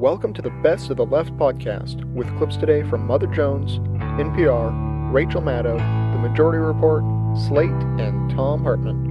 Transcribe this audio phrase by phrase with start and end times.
[0.00, 3.80] Welcome to the Best of the Left podcast with clips today from Mother Jones,
[4.18, 7.04] NPR, Rachel Maddow, The Majority Report,
[7.38, 9.09] Slate, and Thom Hartmann.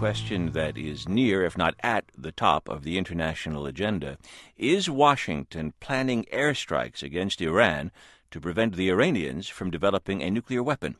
[0.00, 4.16] Question that is near, if not at, the top of the international agenda.
[4.56, 7.90] Is Washington planning airstrikes against Iran
[8.30, 10.96] to prevent the Iranians from developing a nuclear weapon?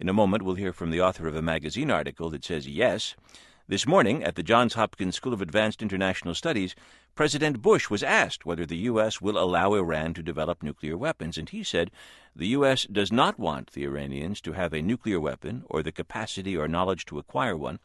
[0.00, 3.14] In a moment, we'll hear from the author of a magazine article that says yes.
[3.68, 6.74] This morning, at the Johns Hopkins School of Advanced International Studies,
[7.14, 9.20] President Bush was asked whether the U.S.
[9.20, 11.92] will allow Iran to develop nuclear weapons, and he said
[12.34, 12.84] the U.S.
[12.90, 17.04] does not want the Iranians to have a nuclear weapon or the capacity or knowledge
[17.04, 17.78] to acquire one.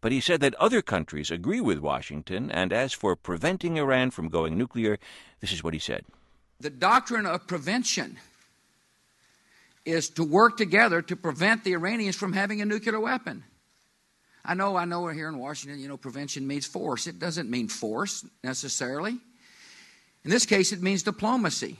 [0.00, 4.28] But he said that other countries agree with Washington, and as for preventing Iran from
[4.28, 4.98] going nuclear,
[5.40, 6.04] this is what he said.
[6.58, 8.18] The doctrine of prevention
[9.84, 13.44] is to work together to prevent the Iranians from having a nuclear weapon.
[14.44, 17.06] I know, I know we're here in Washington, you know, prevention means force.
[17.06, 19.18] It doesn't mean force necessarily.
[20.24, 21.76] In this case, it means diplomacy.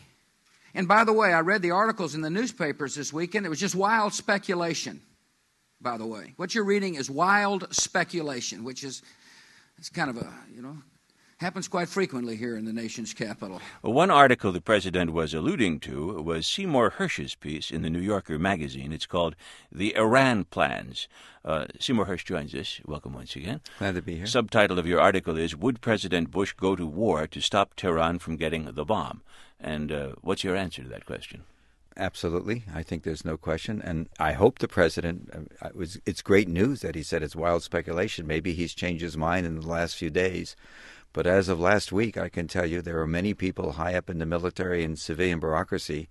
[0.75, 3.45] And by the way, I read the articles in the newspapers this weekend.
[3.45, 5.01] It was just wild speculation,
[5.81, 6.34] by the way.
[6.36, 9.03] What you're reading is wild speculation, which is
[9.78, 10.77] it's kind of a, you know,
[11.39, 13.62] happens quite frequently here in the nation's capital.
[13.83, 18.00] Well, one article the president was alluding to was Seymour Hersh's piece in the New
[18.00, 18.92] Yorker magazine.
[18.92, 19.37] It's called
[19.72, 21.09] The Iran Plans.
[21.42, 22.81] Uh, Seymour Hersh joins us.
[22.84, 23.62] Welcome once again.
[23.78, 24.27] Glad to be here.
[24.27, 28.37] Subtitle of your article is Would President Bush Go to War to Stop Tehran from
[28.37, 29.22] Getting the Bomb?
[29.59, 31.44] And uh, what's your answer to that question?
[32.01, 35.29] Absolutely, I think there's no question, and I hope the president.
[35.34, 38.27] Uh, it was it's great news that he said it's wild speculation.
[38.27, 40.56] Maybe he's changed his mind in the last few days,
[41.12, 44.09] but as of last week, I can tell you there are many people high up
[44.09, 46.09] in the military and civilian bureaucracy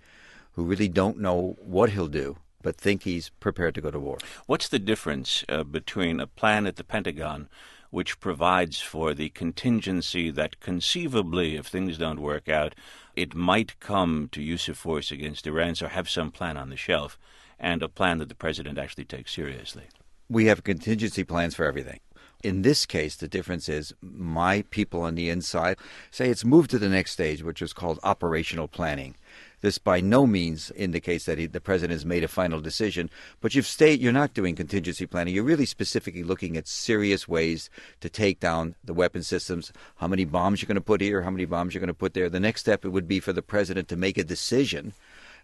[0.51, 4.19] who really don't know what he'll do, but think he's prepared to go to war.
[4.45, 7.49] What's the difference uh, between a plan at the Pentagon?
[7.91, 12.75] Which provides for the contingency that conceivably, if things don't work out,
[13.15, 16.77] it might come to use of force against Iran, so have some plan on the
[16.77, 17.17] shelf,
[17.59, 19.83] and a plan that the president actually takes seriously.
[20.29, 21.99] We have contingency plans for everything.
[22.41, 25.77] In this case, the difference is my people on the inside
[26.09, 29.15] say it's moved to the next stage, which is called operational planning.
[29.61, 33.09] This by no means indicates that he, the president has made a final decision,
[33.41, 35.33] but you've stayed, you're not doing contingency planning.
[35.33, 37.69] You're really specifically looking at serious ways
[38.01, 41.31] to take down the weapon systems, how many bombs you're going to put here, how
[41.31, 42.29] many bombs you're going to put there.
[42.29, 44.93] The next step it would be for the president to make a decision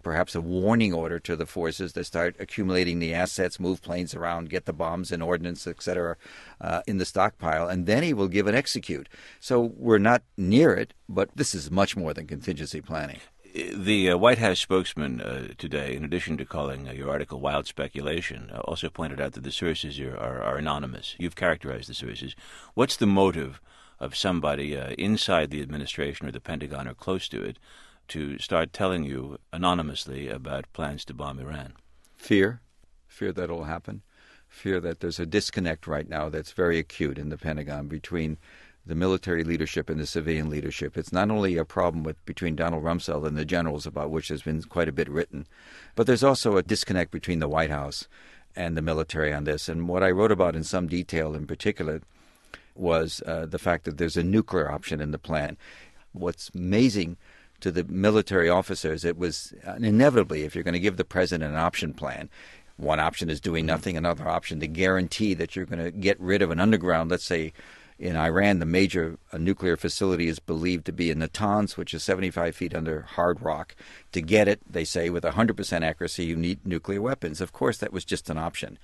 [0.05, 4.51] perhaps a warning order to the forces to start accumulating the assets, move planes around,
[4.51, 6.15] get the bombs and ordnance, etc.,
[6.61, 9.09] uh, in the stockpile, and then he will give an execute.
[9.39, 13.17] So we're not near it, but this is much more than contingency planning.
[13.55, 17.67] The uh, White House spokesman uh, today, in addition to calling uh, your article wild
[17.67, 21.15] speculation, uh, also pointed out that the sources are, are, are, anonymous.
[21.17, 22.35] You've characterized the sources.
[22.73, 23.61] What's the motive
[23.97, 27.57] of somebody uh, inside the administration or the Pentagon or close to it
[28.09, 31.75] to start telling you anonymously about plans to bomb Iran?
[32.17, 32.59] Fear.
[33.07, 34.01] Fear that it'll happen.
[34.49, 38.37] Fear that there's a disconnect right now that's very acute in the Pentagon between
[38.85, 40.97] the military leadership and the civilian leadership.
[40.97, 44.43] It's not only a problem with between Donald Rumsfeld and the generals, about which there's
[44.43, 45.47] been quite a bit written,
[45.95, 48.07] but there's also a disconnect between the White House
[48.55, 49.67] and the military on this.
[49.67, 52.01] And what I wrote about in some detail, in particular,
[52.75, 55.57] was uh, the fact that there's a nuclear option in the plan.
[56.13, 57.17] What's amazing
[57.61, 61.59] to the military officers, it was inevitably, if you're going to give the president an
[61.59, 62.29] option plan,
[62.77, 66.41] one option is doing nothing, another option to guarantee that you're going to get rid
[66.41, 67.53] of an underground, let's say
[67.97, 72.03] in Iran, the major uh, nuclear facility is believed to be in Natanz, which is
[72.03, 73.75] 75 feet under hard rock.
[74.11, 77.39] To get it, they say, with 100% accuracy, you need nuclear weapons.
[77.39, 78.77] Of course, that was just an option.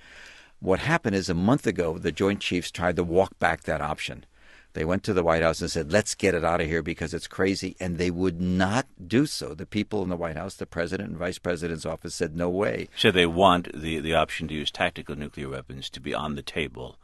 [0.60, 4.24] What happened is a month ago, the Joint Chiefs tried to walk back that option.
[4.74, 7.12] They went to the White House and said, let's get it out of here because
[7.12, 7.76] it's crazy.
[7.78, 9.52] And they would not do so.
[9.52, 12.88] The people in the White House, the president and vice president's office said, no way.
[12.96, 16.42] So they want the, the option to use tactical nuclear weapons to be on the
[16.42, 16.96] table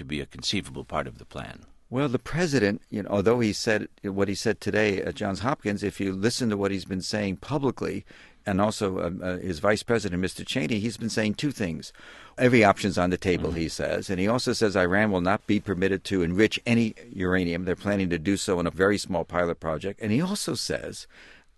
[0.00, 1.60] to be a conceivable part of the plan.
[1.90, 5.82] Well, the president, you know, although he said what he said today at Johns Hopkins,
[5.82, 8.04] if you listen to what he's been saying publicly,
[8.46, 10.46] and also um, uh, his vice president, Mr.
[10.46, 11.92] Cheney, he's been saying two things.
[12.38, 13.58] Every option's on the table, mm-hmm.
[13.58, 17.64] he says, and he also says Iran will not be permitted to enrich any uranium.
[17.64, 21.06] They're planning to do so in a very small pilot project, and he also says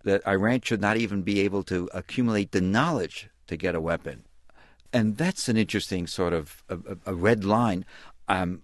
[0.03, 4.25] that Iran should not even be able to accumulate the knowledge to get a weapon.
[4.93, 7.85] And that's an interesting sort of a, a red line.
[8.29, 8.63] Um,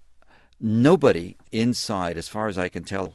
[0.60, 3.14] nobody inside, as far as I can tell,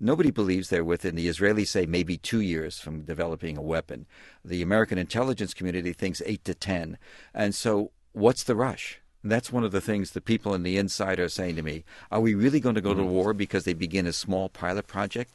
[0.00, 4.06] nobody believes they're within, the Israelis say maybe two years from developing a weapon.
[4.44, 6.98] The American intelligence community thinks eight to ten.
[7.34, 9.00] And so, what's the rush?
[9.24, 11.84] That's one of the things the people in the inside are saying to me.
[12.12, 13.10] Are we really going to go to mm-hmm.
[13.10, 15.32] war because they begin a small pilot project?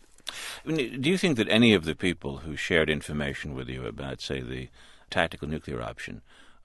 [0.65, 4.39] Do you think that any of the people who shared information with you about, say,
[4.39, 4.69] the
[5.09, 6.21] tactical nuclear option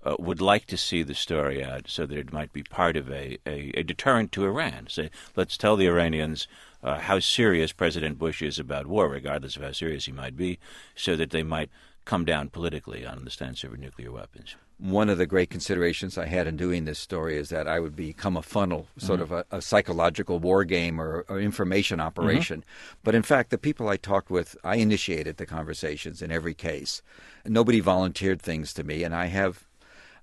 [0.07, 3.11] uh, would like to see the story out so that it might be part of
[3.11, 4.87] a, a, a deterrent to Iran?
[4.89, 6.49] Say, let's tell the Iranians
[6.83, 10.59] uh, how serious President Bush is about war, regardless of how serious he might be,
[10.95, 11.71] so that they might
[12.05, 16.27] come down politically on the stance over nuclear weapons one of the great considerations I
[16.27, 19.35] had in doing this story is that I would become a funnel, sort mm-hmm.
[19.35, 22.61] of a, a, psychological war game or, or information operation.
[22.61, 22.99] Mm-hmm.
[23.03, 27.01] But in fact, the people I talked with, I initiated the conversations in every case.
[27.47, 29.65] Nobody volunteered things to me, and I have.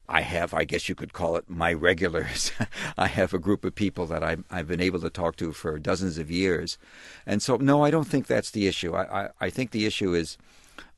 [0.08, 2.52] I have, I guess you could call it my regulars.
[2.98, 5.80] I have a group of people that I've, I've been able to talk to for
[5.80, 6.78] dozens of years.
[7.26, 8.94] And so, no, I don't think that's the issue.
[8.94, 10.38] I, I, I think the issue is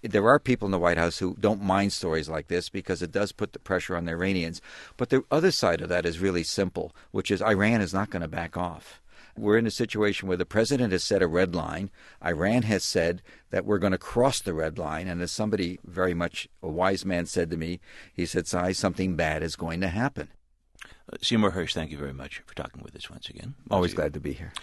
[0.02, 3.12] there are people in the White House who don't mind stories like this because it
[3.12, 4.62] does put the pressure on the Iranians.
[4.98, 8.22] But the other side of that is really simple, which is Iran is not going
[8.22, 9.02] to back off.
[9.38, 11.90] We're in a situation where the president has set a red line.
[12.24, 15.08] Iran has said that we're going to cross the red line.
[15.08, 17.80] And as somebody very much, a wise man said to me,
[18.14, 20.30] he said, Sy, something bad is going to happen.
[21.12, 23.56] Uh, Seymour Hersh, thank you very much for talking with us once again.
[23.70, 24.54] Always glad to be here.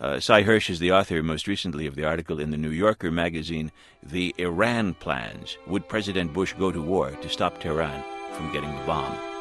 [0.00, 3.10] Uh, Sy Hersh is the author, most recently, of the article in the New Yorker
[3.10, 3.72] magazine,
[4.02, 8.86] The Iran Plans Would President Bush Go to War to Stop Tehran from Getting the
[8.86, 9.37] Bomb?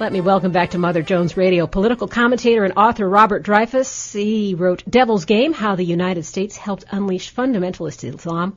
[0.00, 4.12] Let me welcome back to Mother Jones Radio political commentator and author Robert Dreyfuss.
[4.12, 8.56] He wrote Devil's Game How the United States Helped Unleash Fundamentalist Islam.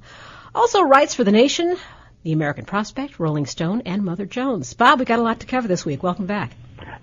[0.54, 1.78] Also writes for The Nation,
[2.22, 4.76] The American Prospect, Rolling Stone, and Mother Jones.
[4.76, 6.04] Bob, we got a lot to cover this week.
[6.04, 6.52] Welcome back.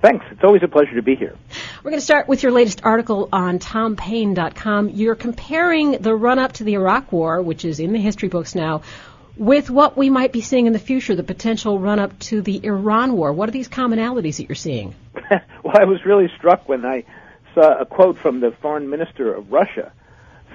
[0.03, 0.25] Thanks.
[0.31, 1.35] It's always a pleasure to be here.
[1.83, 4.91] We're going to start with your latest article on TomPaine.com.
[4.91, 8.55] You're comparing the run up to the Iraq War, which is in the history books
[8.55, 8.83] now,
[9.39, 12.61] with what we might be seeing in the future, the potential run up to the
[12.65, 13.33] Iran war.
[13.33, 14.95] What are these commonalities that you're seeing?
[15.63, 17.05] well, I was really struck when I
[17.55, 19.93] saw a quote from the foreign minister of Russia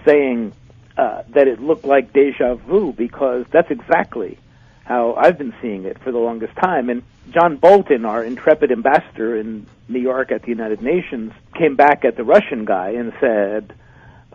[0.05, 0.53] saying
[0.97, 4.37] uh, that it looked like deja vu because that's exactly
[4.83, 6.89] how I've been seeing it for the longest time.
[6.89, 12.03] And John Bolton, our intrepid ambassador in New York at the United Nations, came back
[12.03, 13.73] at the Russian guy and said,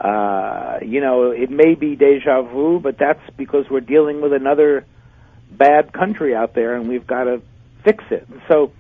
[0.00, 4.86] uh, you know, it may be deja vu, but that's because we're dealing with another
[5.50, 7.42] bad country out there, and we've got to
[7.84, 8.26] fix it.
[8.48, 8.72] So,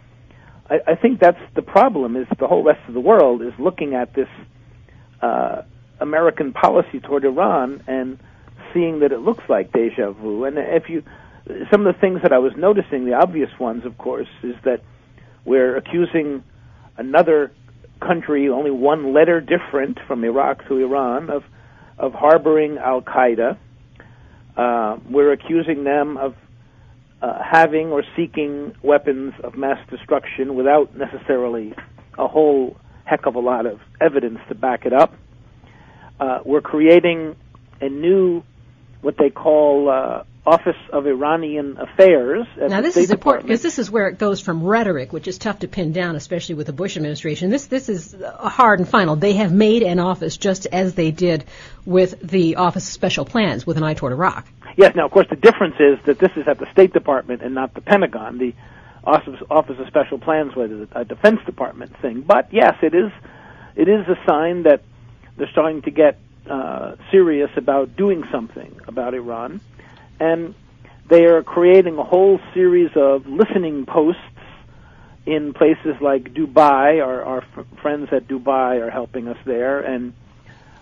[0.70, 2.16] I, I think that's the problem.
[2.16, 4.28] Is the whole rest of the world is looking at this
[5.20, 5.62] uh,
[6.00, 8.18] American policy toward Iran and
[8.72, 10.44] seeing that it looks like deja vu.
[10.44, 11.02] And if you,
[11.70, 14.82] some of the things that I was noticing, the obvious ones, of course, is that
[15.44, 16.44] we're accusing
[16.96, 17.50] another
[18.00, 21.42] country only one letter different from Iraq to Iran of
[21.98, 23.58] of harboring Al Qaeda.
[24.56, 26.34] Uh, we're accusing them of
[27.20, 31.74] uh, having or seeking weapons of mass destruction without necessarily
[32.16, 35.14] a whole heck of a lot of evidence to back it up.
[36.20, 37.34] Uh, we're creating
[37.80, 38.42] a new,
[39.00, 42.46] what they call uh, Office of Iranian Affairs.
[42.56, 45.58] now, this is important because this is where it goes from rhetoric, which is tough
[45.58, 47.50] to pin down, especially with the Bush administration.
[47.50, 49.14] This this is hard and final.
[49.14, 51.44] They have made an office just as they did
[51.84, 54.46] with the Office of Special Plans, with an eye toward Iraq.
[54.78, 54.94] Yes.
[54.94, 57.74] Now, of course, the difference is that this is at the State Department and not
[57.74, 58.38] the Pentagon.
[58.38, 58.54] The
[59.04, 62.22] Office of Special Plans was a Defense Department thing.
[62.22, 63.12] But yes, it is
[63.76, 64.80] it is a sign that
[65.36, 69.60] they're starting to get uh, serious about doing something about Iran
[70.20, 70.54] and
[71.08, 74.20] they are creating a whole series of listening posts
[75.26, 77.04] in places like Dubai.
[77.04, 77.44] Our, our
[77.82, 80.12] friends at Dubai are helping us there, and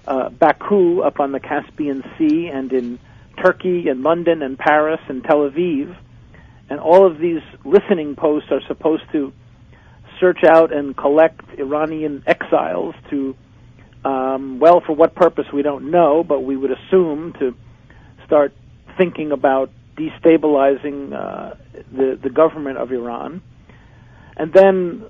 [0.07, 2.99] uh, Baku up on the Caspian Sea, and in
[3.43, 5.97] Turkey and London and Paris and Tel Aviv.
[6.69, 9.33] And all of these listening posts are supposed to
[10.19, 13.37] search out and collect Iranian exiles to,
[14.05, 17.55] um, well, for what purpose we don't know, but we would assume to
[18.25, 18.53] start
[18.97, 21.55] thinking about destabilizing uh,
[21.93, 23.43] the the government of Iran,
[24.37, 25.07] and then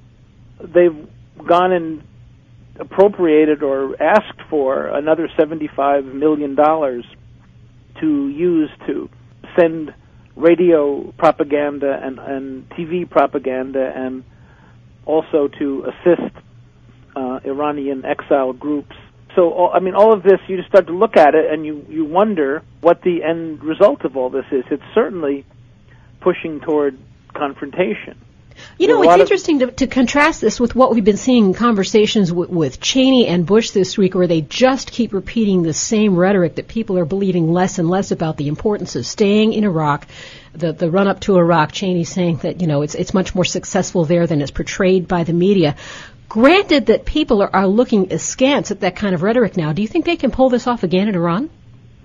[0.61, 1.09] they've
[1.47, 2.03] gone and
[2.79, 7.05] appropriated or asked for another seventy-five million dollars
[8.01, 9.09] to use to
[9.59, 9.95] send
[10.37, 14.23] radio propaganda and, and TV propaganda and
[15.07, 16.37] also to assist
[17.17, 18.95] uh, Iranian exile groups
[19.37, 21.65] so all, I mean, all of this, you just start to look at it and
[21.65, 24.65] you you wonder what the end result of all this is.
[24.71, 25.45] It's certainly
[26.21, 26.99] pushing toward
[27.35, 28.19] confrontation.
[28.79, 32.33] You know, it's interesting to, to contrast this with what we've been seeing in conversations
[32.33, 36.55] with, with Cheney and Bush this week, where they just keep repeating the same rhetoric
[36.57, 40.07] that people are believing less and less about the importance of staying in Iraq.
[40.55, 43.45] The, the run up to Iraq, Cheney saying that you know it's it's much more
[43.45, 45.77] successful there than it's portrayed by the media.
[46.29, 49.89] Granted that people are, are looking askance at that kind of rhetoric now, do you
[49.89, 51.51] think they can pull this off again in Iran?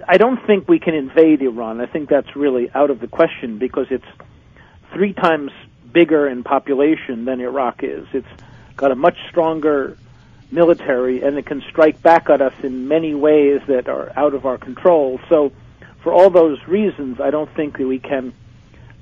[0.07, 1.81] I don't think we can invade Iran.
[1.81, 4.05] I think that's really out of the question because it's
[4.93, 5.51] three times
[5.91, 8.07] bigger in population than Iraq is.
[8.13, 8.27] It's
[8.75, 9.97] got a much stronger
[10.51, 14.45] military and it can strike back at us in many ways that are out of
[14.45, 15.19] our control.
[15.29, 15.51] So,
[16.03, 18.33] for all those reasons, I don't think that we can,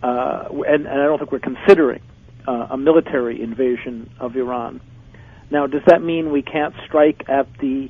[0.04, 2.02] uh, and, and I don't think we're considering
[2.46, 4.82] uh, a military invasion of Iran.
[5.52, 7.90] Now, does that mean we can't strike at the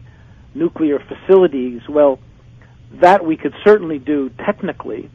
[0.54, 1.82] nuclear facilities?
[1.90, 2.20] Well,
[3.02, 5.12] that we could certainly do technically,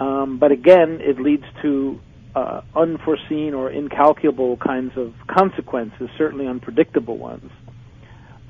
[0.00, 2.00] um, but again, it leads to
[2.34, 7.50] uh, unforeseen or incalculable kinds of consequences, certainly unpredictable ones.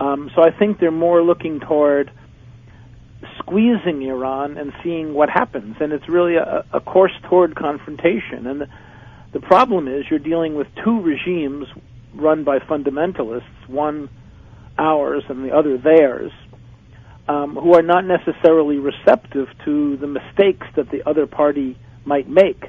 [0.00, 2.10] Um, so I think they're more looking toward
[3.38, 8.46] squeezing Iran and seeing what happens, and it's really a, a course toward confrontation.
[8.46, 8.68] And the,
[9.32, 11.66] the problem is you're dealing with two regimes
[12.14, 14.08] run by fundamentalists, one
[14.78, 16.32] ours and the other theirs,
[17.28, 22.64] um, who are not necessarily receptive to the mistakes that the other party might make.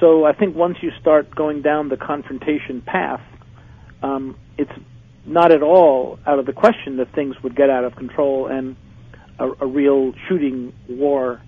[0.00, 3.20] So I think once you start going down the confrontation path,
[4.02, 4.70] um, it's
[5.26, 8.76] not at all out of the question that things would get out of control and
[9.38, 11.42] a, a real shooting war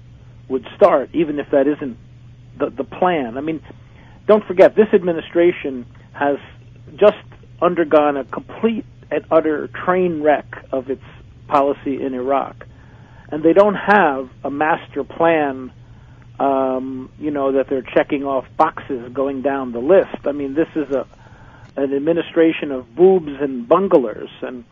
[0.48, 1.96] would start, even if that isn't
[2.58, 3.38] the, the plan.
[3.38, 3.62] I mean,
[4.26, 6.36] don't forget, this administration has
[6.96, 7.16] just
[7.62, 11.02] undergone a complete and utter train wreck of its
[11.48, 12.66] policy in Iraq.
[13.30, 15.72] And they don't have a master plan,
[16.38, 20.26] um, you know, that they're checking off boxes going down the list.
[20.26, 21.06] I mean, this is a
[21.76, 24.64] an administration of boobs and bunglers and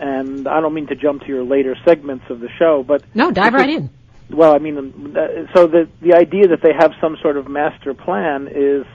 [0.00, 3.30] and I don't mean to jump to your later segments of the show, but No,
[3.30, 3.90] dive right in.
[4.30, 7.92] well, I mean, uh, so the the idea that they have some sort of master
[7.92, 8.86] plan is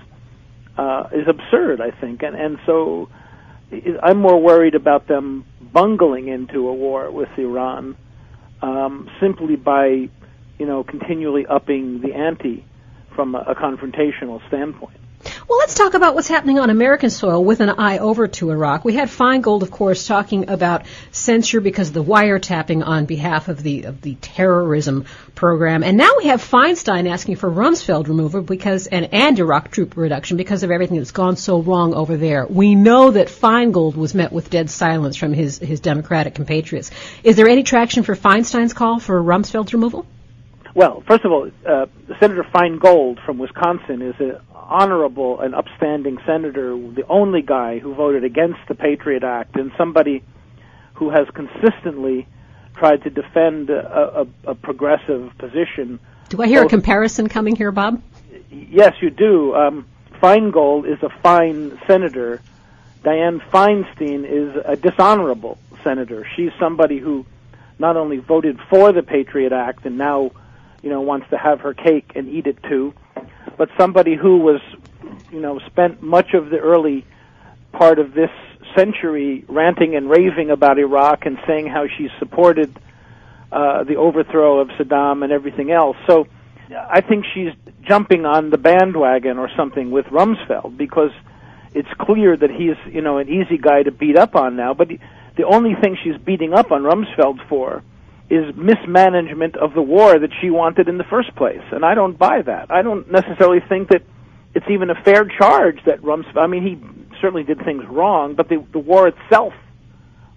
[0.77, 3.09] uh, is absurd, I think, and and so
[4.01, 7.95] I'm more worried about them bungling into a war with Iran
[8.61, 9.87] um, simply by,
[10.57, 12.65] you know, continually upping the ante
[13.15, 14.97] from a, a confrontational standpoint.
[15.47, 18.83] Well, let's talk about what's happening on American soil with an eye over to Iraq.
[18.83, 23.61] We had Feingold, of course, talking about censure because of the wiretapping on behalf of
[23.61, 28.87] the of the terrorism program, and now we have Feinstein asking for Rumsfeld removal because
[28.87, 32.47] and and Iraq troop reduction because of everything that's gone so wrong over there.
[32.47, 36.89] We know that Feingold was met with dead silence from his his Democratic compatriots.
[37.23, 40.07] Is there any traction for Feinstein's call for Rumsfeld's removal?
[40.75, 41.85] Well, first of all, uh,
[42.19, 48.25] Senator Feingold from Wisconsin is an honorable and upstanding senator, the only guy who voted
[48.25, 50.21] against the Patriot Act, and somebody
[50.95, 52.27] who has consistently
[52.75, 55.97] tried to defend a, a, a progressive position.
[56.27, 58.01] Do I hear a comparison coming here, Bob?
[58.51, 59.55] Yes, you do.
[59.55, 59.87] Um,
[60.21, 62.41] Feingold is a fine senator.
[63.01, 66.27] Dianne Feinstein is a dishonorable senator.
[66.35, 67.25] She's somebody who
[67.79, 70.31] not only voted for the Patriot Act and now,
[70.85, 72.93] you know, wants to have her cake and eat it too,
[73.57, 74.61] but somebody who was,
[75.31, 77.03] you know, spent much of the early
[77.71, 78.29] part of this
[78.77, 82.79] century ranting and raving about Iraq and saying how she supported
[83.51, 85.97] uh, the overthrow of Saddam and everything else.
[86.05, 86.27] So
[86.71, 91.11] I think she's jumping on the bandwagon or something with Rumsfeld because
[91.73, 94.75] it's clear that he's you know an easy guy to beat up on now.
[94.75, 94.89] But
[95.35, 97.81] the only thing she's beating up on Rumsfeld for
[98.29, 102.17] is mismanagement of the war that she wanted in the first place, and I don't
[102.17, 102.71] buy that.
[102.71, 104.01] I don't necessarily think that
[104.55, 106.37] it's even a fair charge that Rumsfeld.
[106.37, 106.79] I mean, he
[107.21, 109.53] certainly did things wrong, but the the war itself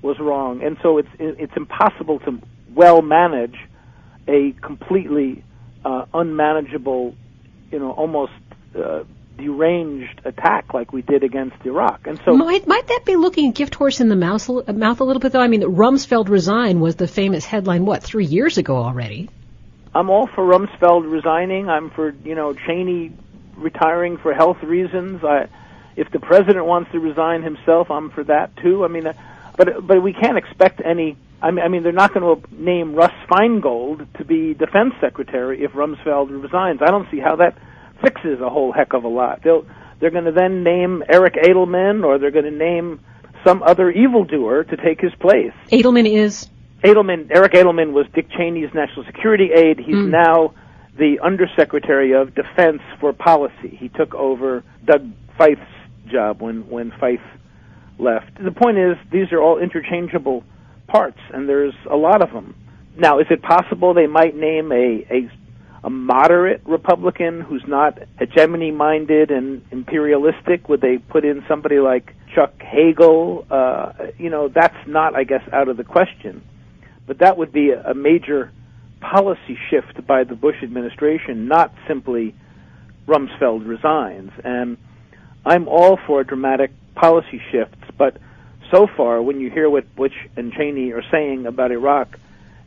[0.02, 2.40] was wrong, and so it's it's impossible to
[2.74, 3.56] well manage
[4.26, 5.42] a completely
[5.84, 7.14] uh, unmanageable,
[7.70, 8.32] you know, almost
[8.76, 9.04] uh,
[9.38, 12.06] deranged attack like we did against Iraq.
[12.06, 15.04] And so, might might that be looking a gift horse in the mouth, mouth a
[15.04, 15.40] little bit though?
[15.40, 19.30] I mean, Rumsfeld resign was the famous headline what three years ago already.
[19.94, 21.68] I'm all for Rumsfeld resigning.
[21.68, 23.12] I'm for you know Cheney
[23.56, 25.24] retiring for health reasons.
[25.24, 25.48] I,
[25.96, 28.84] if the president wants to resign himself, I'm for that too.
[28.84, 29.14] I mean, uh,
[29.56, 31.16] but but we can't expect any.
[31.40, 35.62] I mean, I mean, they're not going to name Russ Feingold to be defense secretary
[35.62, 36.80] if Rumsfeld resigns.
[36.82, 37.56] I don't see how that
[38.02, 39.42] fixes a whole heck of a lot.
[39.42, 39.66] They'll
[40.00, 43.00] they're going to then name Eric Edelman, or they're going to name
[43.44, 45.52] some other evildoer to take his place.
[45.72, 46.48] Edelman is
[46.84, 49.78] Edelman, Eric Edelman was Dick Cheney's national security aide.
[49.80, 50.10] He's Mm.
[50.10, 50.54] now
[50.96, 53.76] the Undersecretary of Defense for Policy.
[53.80, 55.60] He took over Doug Feith's
[56.10, 57.22] job when, when Fife
[57.98, 58.42] left.
[58.42, 60.44] The point is, these are all interchangeable
[60.86, 62.54] parts, and there's a lot of them.
[62.96, 65.30] Now, is it possible they might name a, a,
[65.84, 70.68] a moderate Republican who's not hegemony minded and imperialistic?
[70.68, 73.46] Would they put in somebody like Chuck Hagel?
[73.50, 76.42] Uh, you know, that's not, I guess, out of the question.
[77.06, 78.52] But that would be a, major
[79.00, 82.34] policy shift by the Bush administration, not simply
[83.06, 84.32] Rumsfeld resigns.
[84.44, 84.76] And
[85.46, 88.18] I'm all for dramatic policy shifts, but
[88.70, 92.18] so far, when you hear what Bush and Cheney are saying about Iraq,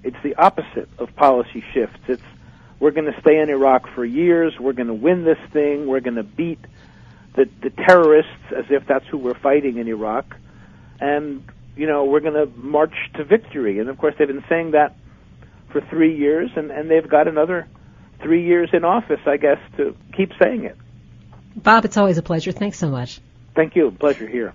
[0.03, 1.99] it's the opposite of policy shifts.
[2.07, 2.23] It's
[2.81, 4.59] we're going to stay in Iraq for years.
[4.59, 5.85] We're going to win this thing.
[5.85, 6.59] We're going to beat
[7.35, 10.35] the, the terrorists as if that's who we're fighting in Iraq.
[10.99, 11.47] And,
[11.77, 13.77] you know, we're going to march to victory.
[13.77, 14.95] And of course, they've been saying that
[15.69, 17.67] for three years, and, and they've got another
[18.19, 20.77] three years in office, I guess, to keep saying it.
[21.55, 21.85] Bob.
[21.85, 22.51] It's always a pleasure.
[22.51, 23.21] Thanks so much.
[23.55, 23.91] Thank you.
[23.91, 24.53] Pleasure here.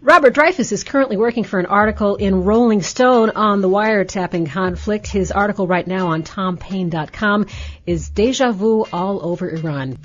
[0.00, 5.06] Robert Dreyfuss is currently working for an article in Rolling Stone on the wiretapping conflict.
[5.06, 7.46] His article right now on tompaine.com
[7.86, 9.98] is Deja Vu All Over Iran.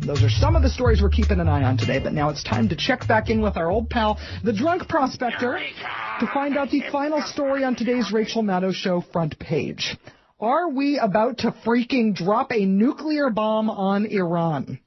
[0.00, 2.44] Those are some of the stories we're keeping an eye on today, but now it's
[2.44, 5.58] time to check back in with our old pal, the drunk prospector,
[6.20, 9.96] to find out the final story on today's Rachel Maddow Show front page.
[10.44, 14.78] Are we about to freaking drop a nuclear bomb on Iran?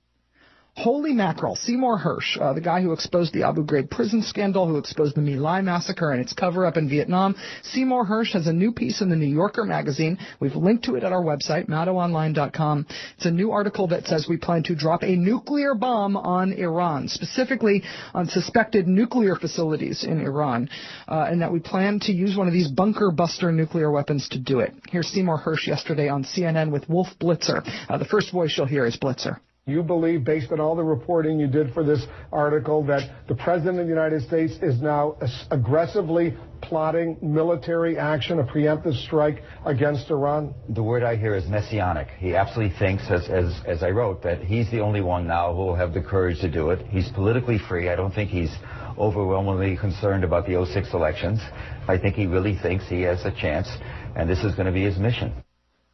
[0.77, 1.55] Holy mackerel.
[1.55, 5.21] Seymour Hersh, uh, the guy who exposed the Abu Ghraib prison scandal, who exposed the
[5.21, 7.35] My Lai massacre and its cover up in Vietnam.
[7.63, 10.19] Seymour Hersh has a new piece in the New Yorker magazine.
[10.39, 12.85] We've linked to it at our website, maddowonline.com.
[13.15, 17.07] It's a new article that says we plan to drop a nuclear bomb on Iran,
[17.07, 17.81] specifically
[18.13, 20.69] on suspected nuclear facilities in Iran,
[21.07, 24.37] uh, and that we plan to use one of these bunker buster nuclear weapons to
[24.37, 24.75] do it.
[24.91, 27.67] Here's Seymour Hersh yesterday on CNN with Wolf Blitzer.
[27.89, 29.39] Uh, the first voice you'll hear is Blitzer.
[29.67, 33.79] You believe, based on all the reporting you did for this article, that the President
[33.79, 35.17] of the United States is now
[35.51, 40.53] aggressively plotting military action, a preemptive strike against Iran?
[40.69, 42.07] The word I hear is messianic.
[42.17, 45.59] He absolutely thinks, as, as, as I wrote, that he's the only one now who
[45.59, 46.85] will have the courage to do it.
[46.87, 47.89] He's politically free.
[47.89, 48.55] I don't think he's
[48.97, 51.41] overwhelmingly concerned about the 06 elections.
[51.89, 53.67] I think he really thinks he has a chance,
[54.15, 55.33] and this is going to be his mission.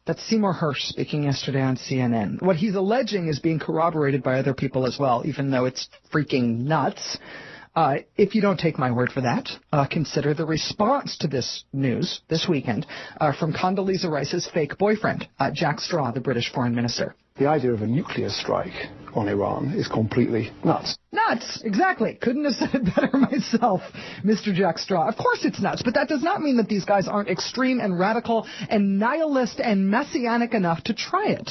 [0.06, 2.42] That's Seymour Hersh speaking yesterday on CNN.
[2.42, 6.58] What he's alleging is being corroborated by other people as well, even though it's freaking
[6.64, 7.16] nuts.
[7.74, 11.64] Uh, if you don't take my word for that, uh, consider the response to this
[11.72, 12.86] news this weekend
[13.18, 17.16] uh, from Condoleezza Rice's fake boyfriend, uh, Jack Straw, the British foreign minister.
[17.36, 20.96] The idea of a nuclear strike on Iran is completely nuts.
[21.10, 21.62] Nuts!
[21.64, 22.14] Exactly.
[22.22, 23.82] Couldn't have said it better myself,
[24.24, 24.54] Mr.
[24.54, 25.08] Jack Straw.
[25.08, 27.98] Of course it's nuts, but that does not mean that these guys aren't extreme and
[27.98, 31.50] radical and nihilist and messianic enough to try it.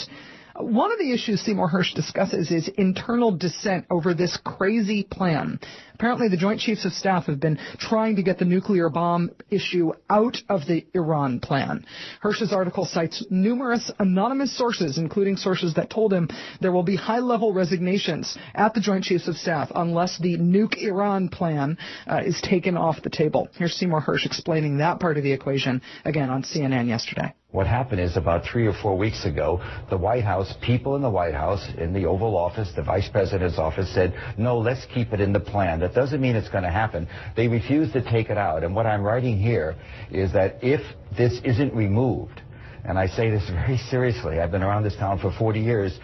[0.56, 5.60] One of the issues Seymour Hersh discusses is internal dissent over this crazy plan.
[5.94, 9.92] Apparently, the Joint Chiefs of Staff have been trying to get the nuclear bomb issue
[10.10, 11.86] out of the Iran plan.
[12.22, 16.30] Hersh's article cites numerous anonymous sources, including sources that told him
[16.62, 21.30] there will be high-level resignations at the Joint Chiefs of Staff unless the nuke Iran
[21.30, 21.78] plan
[22.08, 23.48] uh, is taken off the table.
[23.58, 27.34] Here's Seymour Hersh explaining that part of the equation again on CNN yesterday.
[27.54, 31.10] What happened is about three or four weeks ago, the White House, people in the
[31.12, 35.22] White House, in the Oval Office, the Vice President's office said, no, let's keep it
[35.22, 35.83] in the plan.
[35.84, 37.08] That doesn't mean it's going to happen.
[37.36, 38.64] They refuse to take it out.
[38.64, 39.76] And what I'm writing here
[40.12, 40.82] is that if
[41.18, 42.42] this isn't removed,
[42.86, 46.00] and I say this very seriously, I've been around this town for 40 years,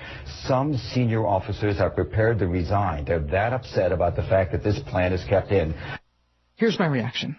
[0.46, 3.06] some senior officers are prepared to resign.
[3.06, 5.74] They're that upset about the fact that this plan is kept in.
[6.56, 7.38] Here's my reaction.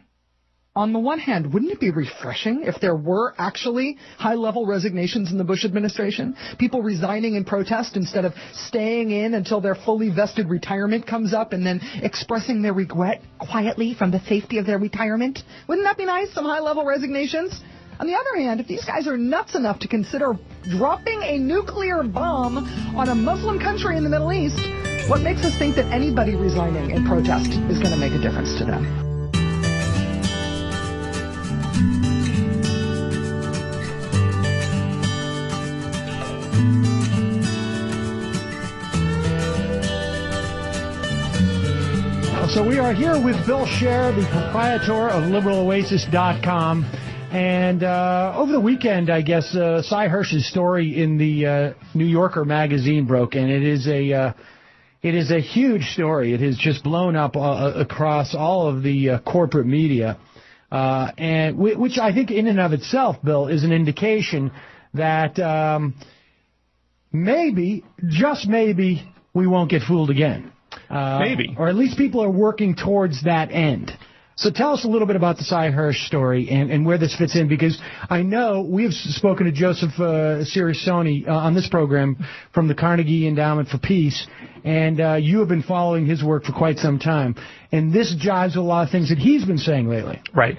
[0.76, 5.32] On the one hand, wouldn't it be refreshing if there were actually high level resignations
[5.32, 6.36] in the Bush administration?
[6.58, 11.52] People resigning in protest instead of staying in until their fully vested retirement comes up
[11.52, 15.42] and then expressing their regret quietly from the safety of their retirement?
[15.66, 16.32] Wouldn't that be nice?
[16.32, 17.60] Some high level resignations?
[17.98, 20.38] On the other hand, if these guys are nuts enough to consider
[20.70, 22.58] dropping a nuclear bomb
[22.96, 24.56] on a Muslim country in the Middle East,
[25.10, 28.56] what makes us think that anybody resigning in protest is going to make a difference
[28.58, 29.09] to them?
[42.54, 46.82] So we are here with Bill Scher, the proprietor of LiberalOasis.com.
[47.30, 52.06] And uh, over the weekend, I guess uh, Sy Hersh's story in the uh, New
[52.06, 54.32] Yorker magazine broke, and it is a uh,
[55.00, 56.32] it is a huge story.
[56.34, 60.18] It has just blown up uh, across all of the uh, corporate media,
[60.72, 64.50] uh, and w- which I think, in and of itself, Bill, is an indication
[64.94, 65.94] that um,
[67.12, 70.50] maybe, just maybe, we won't get fooled again.
[70.90, 71.54] Uh, Maybe.
[71.56, 73.92] or at least people are working towards that end.
[74.40, 77.14] So tell us a little bit about the Sy Hersh story and, and where this
[77.14, 82.16] fits in, because I know we have spoken to Joseph uh, uh, on this program
[82.54, 84.26] from the Carnegie Endowment for Peace,
[84.64, 87.34] and uh, you have been following his work for quite some time.
[87.70, 90.22] And this jives with a lot of things that he's been saying lately.
[90.34, 90.58] Right.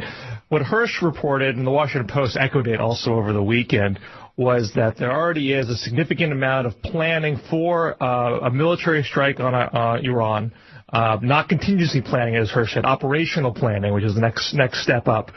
[0.49, 3.99] What Hersh reported, and the Washington Post echoed it also over the weekend,
[4.37, 9.39] was that there already is a significant amount of planning for uh, a military strike
[9.39, 10.53] on uh, Iran.
[10.89, 15.07] Uh, not contingency planning, as Hersh said, operational planning, which is the next next step
[15.07, 15.31] up.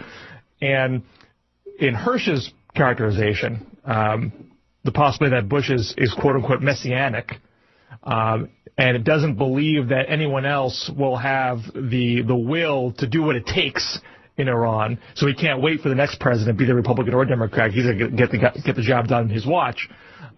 [0.61, 1.03] And
[1.79, 4.51] in Hersh's characterization, um,
[4.85, 7.33] the possibility that Bush is, is quote unquote messianic,
[8.03, 13.23] um, and it doesn't believe that anyone else will have the the will to do
[13.23, 14.01] what it takes
[14.37, 14.99] in Iran.
[15.15, 17.71] So he can't wait for the next president, be the Republican or Democrat.
[17.71, 19.89] He's going to get the get the job done in his watch.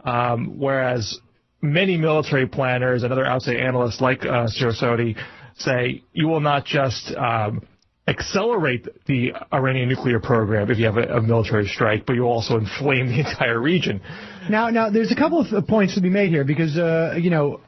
[0.05, 1.19] Um, whereas
[1.63, 5.17] many military planners and other outside analysts like uh, Cirincione
[5.59, 7.67] say you will not just um,
[8.07, 12.57] accelerate the Iranian nuclear program if you have a, a military strike, but you'll also
[12.59, 14.01] inflame the entire region.
[14.49, 17.61] Now, now, there's a couple of points to be made here because, uh, you know,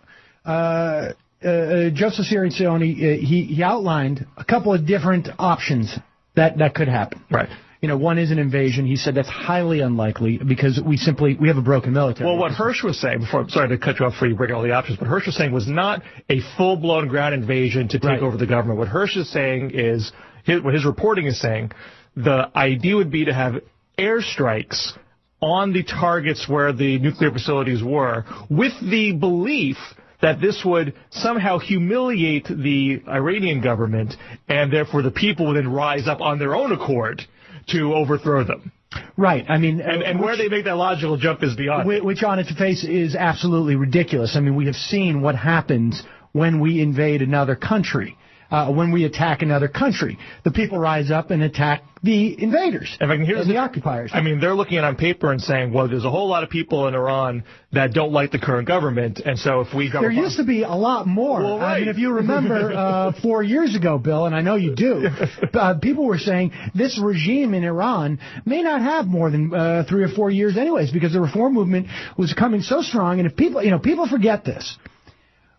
[0.45, 1.13] uh,
[1.43, 5.97] uh, Joseph uh, he, he outlined a couple of different options
[6.39, 7.23] that, that could happen.
[7.31, 7.49] Right.
[7.81, 8.87] You know, one is an invasion.
[8.87, 12.29] He said that's highly unlikely because we simply we have a broken military.
[12.29, 14.53] Well, what Hersh was saying before, I'm sorry to cut you off before you bring
[14.53, 18.09] all the options, but Hersh was saying was not a full-blown ground invasion to take
[18.09, 18.23] Right.
[18.23, 18.81] over the government.
[18.81, 20.11] What Hersh is saying is,
[20.45, 21.71] his, what his reporting is saying,
[22.17, 23.61] the idea would be to have
[23.97, 24.93] airstrikes
[25.41, 29.77] on the targets where the nuclear facilities were, with the belief
[30.21, 34.15] that this would somehow humiliate the Iranian government,
[34.49, 37.23] and therefore the people would then rise up on their own accord
[37.69, 38.73] to overthrow them.
[39.17, 39.45] right.
[39.49, 41.87] I mean, And, and uh, where they make that logical jump is beyond.
[41.89, 41.97] me.
[42.01, 44.35] Whi- which on its face is absolutely ridiculous.
[44.37, 46.03] I mean, we have seen what happens
[46.33, 48.17] when we invade another country,
[48.51, 50.19] uh, when we attack another country.
[50.45, 54.13] The people rise up and attack the invaders If I can hear the occupiers.
[54.15, 56.45] I mean, they're looking at it on paper and saying, well, there's a whole lot
[56.45, 60.11] of people in Iran that don't like the current government, and so if we there
[60.11, 61.41] used to be a lot more.
[61.41, 64.75] Well, I mean, if you remember uh, four years ago, Bill, and I know you
[64.75, 65.09] do,
[65.55, 70.05] uh, people were saying this regime in Iran may not have more than uh, three
[70.05, 73.19] or four years, anyways, because the reform movement was coming so strong.
[73.19, 74.79] And if people, you know, people forget this,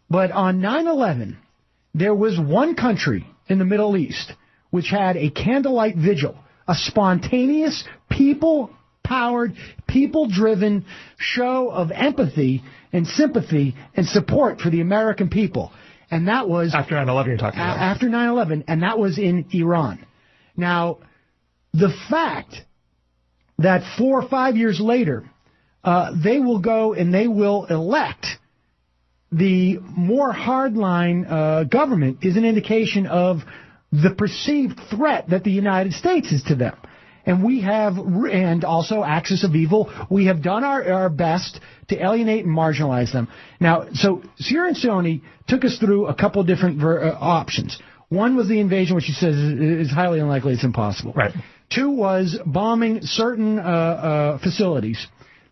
[0.09, 1.35] but on 9/11,
[1.93, 4.33] there was one country in the Middle East
[4.69, 6.35] which had a candlelight vigil,
[6.67, 8.69] a spontaneous, people
[9.03, 9.53] powered,
[9.87, 10.85] people driven
[11.17, 15.71] show of empathy and sympathy and support for the American people.
[16.11, 17.77] And that was after 9/11 you're talking about.
[17.77, 20.05] after 9/11, and that was in Iran.
[20.55, 20.99] Now,
[21.73, 22.63] the fact
[23.59, 25.25] that four or five years later,
[25.83, 28.25] uh, they will go and they will elect
[29.31, 33.39] the more hardline uh, government is an indication of
[33.91, 36.75] the perceived threat that the United States is to them.
[37.25, 42.03] And we have, and also axis of evil, we have done our, our best to
[42.03, 43.27] alienate and marginalize them.
[43.59, 47.77] Now, so Cirincione took us through a couple different ver- uh, options.
[48.07, 51.13] One was the invasion, which he says is, is highly unlikely, it's impossible.
[51.13, 51.33] Right.
[51.69, 55.05] Two was bombing certain uh, uh, facilities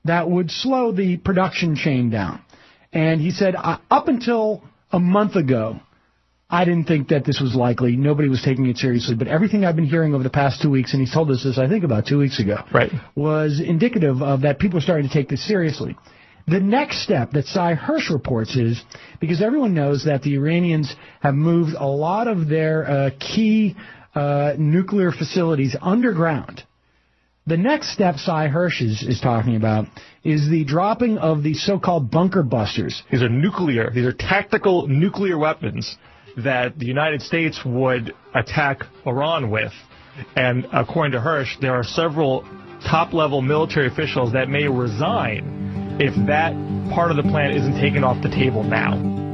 [0.06, 2.42] that would slow the production chain down.
[2.93, 5.80] And he said, up until a month ago,
[6.50, 7.97] I didn't think that this was likely.
[7.97, 9.15] Nobody was taking it seriously.
[9.15, 11.58] But everything I've been hearing over the past two weeks, and he's told us this,
[11.58, 12.91] I think, about two weeks ago, Right.
[13.15, 15.97] was indicative of that people are starting to take this seriously.
[16.47, 18.82] The next step that Sy Hersh reports is
[19.19, 23.76] because everyone knows that the Iranians have moved a lot of their uh, key
[24.15, 26.63] uh, nuclear facilities underground.
[27.47, 29.86] The next step Sy Hersh is, is talking about
[30.25, 33.01] is the dropping of the so-called bunker busters.
[33.10, 35.97] These are nuclear, these are tactical nuclear weapons
[36.36, 39.71] that the United States would attack Iran with.
[40.36, 42.41] And according to Hersh, there are several
[42.86, 46.51] top level military officials that may resign if that
[46.93, 48.62] part of the plan isn't taken off the table.
[48.62, 49.27] Now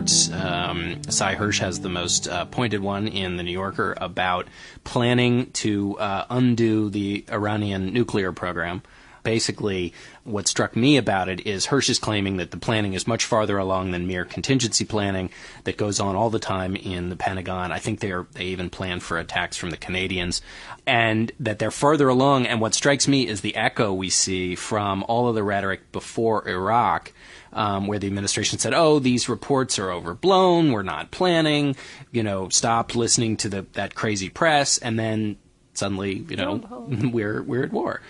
[0.00, 0.30] reports.
[0.32, 4.48] Um, Sy Hersh has the most uh, pointed one in the New Yorker about
[4.84, 8.82] planning to uh, undo the Iranian nuclear program
[9.22, 9.92] basically
[10.24, 13.58] what struck me about it is Hersh is claiming that the planning is much farther
[13.58, 15.30] along than mere contingency planning
[15.64, 17.72] that goes on all the time in the Pentagon.
[17.72, 20.40] I think they are, they even plan for attacks from the Canadians,
[20.86, 22.46] and that they're further along.
[22.46, 26.48] And what strikes me is the echo we see from all of the rhetoric before
[26.48, 27.12] Iraq.
[27.52, 30.70] Um, where the administration said, "Oh, these reports are overblown.
[30.70, 31.74] We're not planning.
[32.12, 35.36] You know, stop listening to the, that crazy press." And then
[35.74, 38.02] suddenly, you know, we're we're at war.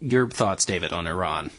[0.00, 1.50] Your thoughts, David, on Iran?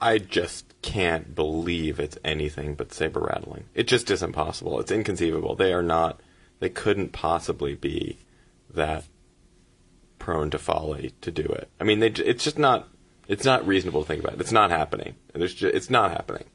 [0.00, 3.64] I just can't believe it's anything but saber rattling.
[3.74, 4.80] It just isn't possible.
[4.80, 5.56] It's inconceivable.
[5.56, 6.20] They are not.
[6.58, 8.18] They couldn't possibly be
[8.72, 9.04] that
[10.18, 11.68] prone to folly to do it.
[11.80, 12.88] I mean, they, it's just not.
[13.30, 14.40] It's not reasonable to think about it.
[14.40, 15.14] It's not happening.
[15.32, 16.46] There's just, it's not happening.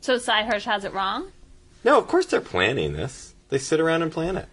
[0.00, 1.30] So Sy Hersh has it wrong?
[1.84, 3.34] No, of course they're planning this.
[3.50, 4.48] They sit around and plan it.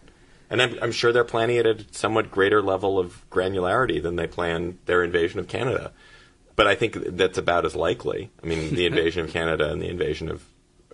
[0.47, 4.15] And I'm, I'm sure they're planning it at a somewhat greater level of granularity than
[4.15, 5.91] they plan their invasion of Canada.
[6.55, 8.29] But I think that's about as likely.
[8.43, 10.45] I mean, the invasion of Canada and the invasion of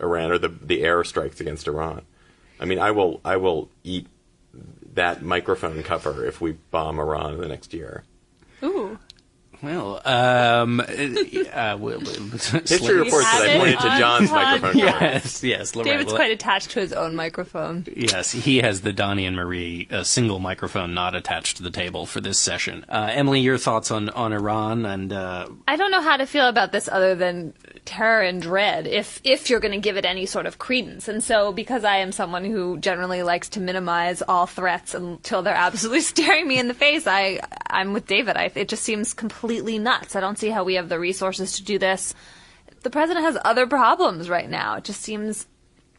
[0.01, 2.03] Iran, or the the air strikes against Iran.
[2.61, 4.07] I mean, I will I will eat
[4.93, 8.05] that microphone cover if we bomb Iran in the next year.
[9.63, 9.67] Ooh.
[9.67, 14.77] Well, um, uh, history reports that I pointed to John's microphone.
[14.77, 15.75] Yes, yes.
[15.75, 17.85] Lorraine, David's quite attached to his own microphone.
[17.95, 22.05] Yes, he has the Donnie and Marie uh, single microphone not attached to the table
[22.05, 22.85] for this session.
[22.89, 25.13] Uh, Emily, your thoughts on on Iran and?
[25.13, 27.53] Uh, I don't know how to feel about this other than
[27.85, 28.87] terror and dread.
[28.87, 31.97] If if you're going to give it any sort of credence, and so because I
[31.97, 36.67] am someone who generally likes to minimize all threats until they're absolutely staring me in
[36.67, 38.37] the face, I I'm with David.
[38.37, 40.15] I, it just seems completely completely nuts.
[40.15, 42.13] I don't see how we have the resources to do this.
[42.83, 44.75] The president has other problems right now.
[44.77, 45.45] It just seems.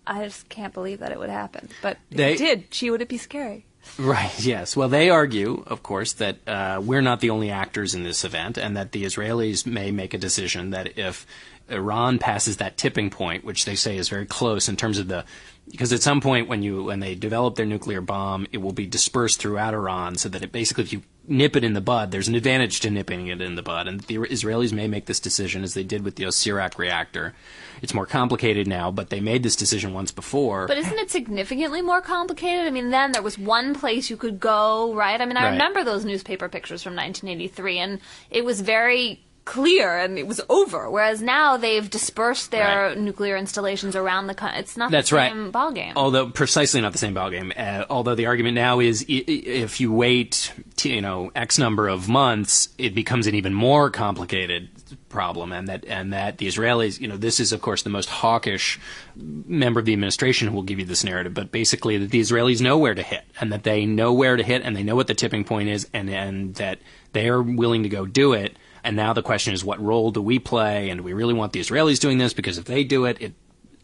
[0.06, 1.68] I just can't believe that it would happen.
[1.82, 3.66] But They- if it did, gee, would it be scary?
[3.98, 4.74] Right, yes.
[4.76, 8.56] Well, they argue, of course, that uh, we're not the only actors in this event
[8.58, 11.26] and that the Israelis may make a decision that if
[11.68, 15.24] Iran passes that tipping point, which they say is very close in terms of the
[15.70, 18.86] because at some point when you when they develop their nuclear bomb, it will be
[18.86, 22.26] dispersed throughout Iran so that it basically if you nip it in the bud, there's
[22.26, 23.86] an advantage to nipping it in the bud.
[23.86, 27.32] And the Israelis may make this decision as they did with the Osirak reactor.
[27.80, 30.66] It's more complicated now, but they made this decision once before.
[30.66, 32.66] But isn't it significantly more complicated?
[32.66, 35.20] I mean, then there was one place you could go, right?
[35.20, 35.52] I mean, I Right.
[35.52, 40.88] remember those newspaper pictures from 1983, and it was very clear and it was over.
[40.90, 44.60] Whereas now they've dispersed their nuclear installations around the country.
[44.60, 45.32] It's not That's the right.
[45.32, 45.92] same ballgame.
[45.96, 47.52] Although precisely not the same ballgame.
[47.58, 51.88] Uh, although the argument now is i- if you wait, t- you know, X number
[51.88, 54.68] of months, it becomes an even more complicated
[55.08, 58.08] problem, and that and that the Israelis, you know, this is of course the most
[58.08, 58.78] hawkish
[59.16, 62.60] member of the administration who will give you this narrative, but basically that the Israelis
[62.60, 65.06] know where to hit, and that they know where to hit, and they know what
[65.08, 66.78] the tipping point is, and and that
[67.12, 68.56] they are willing to go do it.
[68.84, 70.90] And now the question is, what role do we play?
[70.90, 72.32] And do we really want the Israelis doing this?
[72.32, 73.34] Because if they do it, it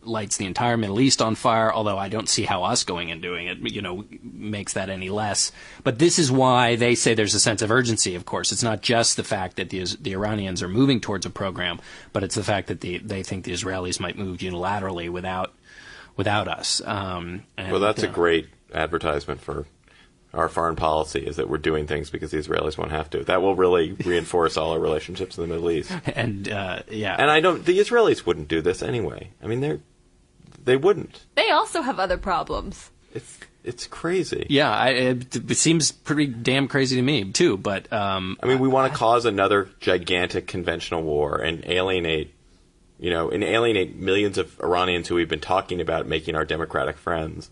[0.02, 1.72] lights the entire Middle East on fire.
[1.72, 5.10] Although I don't see how us going and doing it, you know, makes that any
[5.10, 5.52] less.
[5.84, 8.14] But this is why they say there's a sense of urgency.
[8.14, 11.30] Of course, it's not just the fact that the the Iranians are moving towards a
[11.30, 11.80] program,
[12.12, 15.54] but it's the fact that the, they think the Israelis might move unilaterally without
[16.16, 16.82] without us.
[16.84, 19.66] Um, and, Well, that's a uh, great advertisement for
[20.34, 23.24] our foreign policy is that we're doing things because the Israelis won't have to.
[23.24, 25.92] That will really reinforce all our relationships in the Middle East.
[26.14, 27.64] And uh, yeah, And I don't.
[27.64, 29.30] The Israelis wouldn't do this anyway.
[29.42, 29.80] I mean, they're
[30.64, 31.24] they wouldn't.
[31.34, 32.90] they also have other problems.
[33.14, 34.46] It's it's crazy.
[34.50, 37.56] Yeah, I, it, it seems pretty damn crazy to me too.
[37.56, 42.34] But um, I mean, we want to cause another gigantic conventional war and alienate,
[42.98, 46.96] you know, and alienate millions of Iranians who we've been talking about making our democratic
[46.98, 47.50] friends,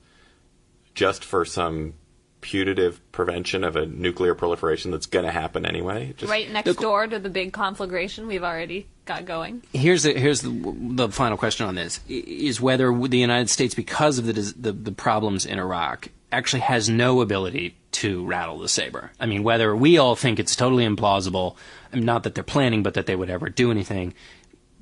[0.94, 1.94] just for some
[2.40, 6.14] putative prevention of a nuclear proliferation that's going to happen anyway.
[6.16, 9.62] Just, right next door to the big conflagration we've already got going.
[9.72, 14.18] Here's the here's the, the final question on this is whether the United States, because
[14.18, 19.10] of the, the the problems in Iraq, actually has no ability to rattle the saber.
[19.18, 21.56] I mean, whether we all think it's totally implausible,
[21.94, 24.12] not that they're planning, but that they would ever do anything.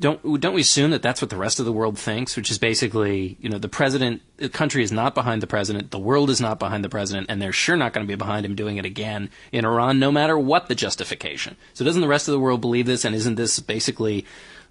[0.00, 2.58] Don't don't we assume that that's what the rest of the world thinks, which is
[2.58, 6.40] basically, you know, the president, the country is not behind the president, the world is
[6.40, 8.84] not behind the president, and they're sure not going to be behind him doing it
[8.84, 11.56] again in Iran, no matter what the justification.
[11.74, 14.26] So doesn't the rest of the world believe this, and isn't this basically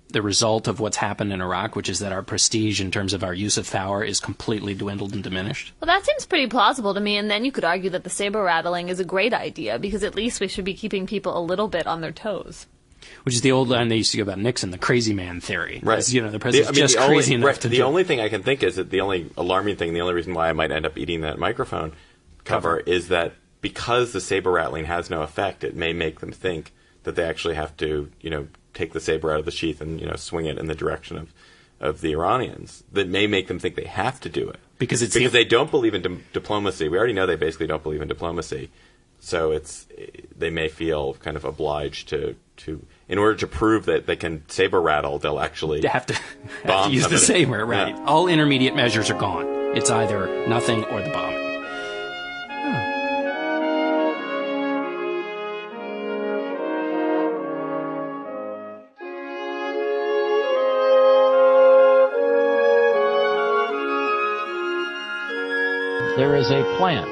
[0.10, 3.24] the result of what's happened in Iraq, which is that our prestige in terms of
[3.24, 5.74] our use of power is completely dwindled and diminished?
[5.80, 8.44] Well, that seems pretty plausible to me, and then you could argue that the saber
[8.44, 11.68] rattling is a great idea because at least we should be keeping people a little
[11.68, 12.68] bit on their toes.
[13.24, 15.80] Which is the old line they used to go about Nixon, the crazy man theory.
[15.84, 16.00] Right.
[16.00, 17.82] It's, You know, the president's I mean, just the only- crazy enough right, to The
[17.84, 20.50] only thing I can think is that the only alarming thing, the only reason why
[20.50, 21.94] I might end up eating that microphone
[22.44, 26.74] cover, is that because the saber rattling has no effect, it may make them think
[27.04, 30.02] that they actually have to, you know, take the saber out of the sheath and
[30.02, 31.32] you know swing it in the direction of
[31.80, 32.84] of the Iranians.
[32.92, 35.46] That may make them think they have to do it Because it's because the- they
[35.46, 36.88] don't believe in di- diplomacy.
[36.90, 38.70] We already know they basically don't believe in diplomacy.
[39.26, 39.88] So it's
[40.38, 44.44] they may feel kind of obliged to to in order to prove that they can
[44.50, 47.46] saber rattle, they'll actually They have to, have to bomb use the somebody.
[47.46, 47.96] saber, right?
[47.96, 48.04] Yeah.
[48.06, 49.48] All intermediate measures are gone.
[49.78, 51.40] It's either nothing or the bombing.
[66.16, 67.08] There is a plan,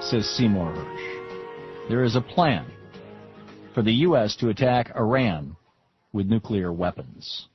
[0.00, 1.13] says Seymour Hersh.
[1.88, 2.64] There is a plan
[3.74, 4.36] for the U.S.
[4.36, 5.54] to attack Iran
[6.14, 7.48] with nuclear weapons.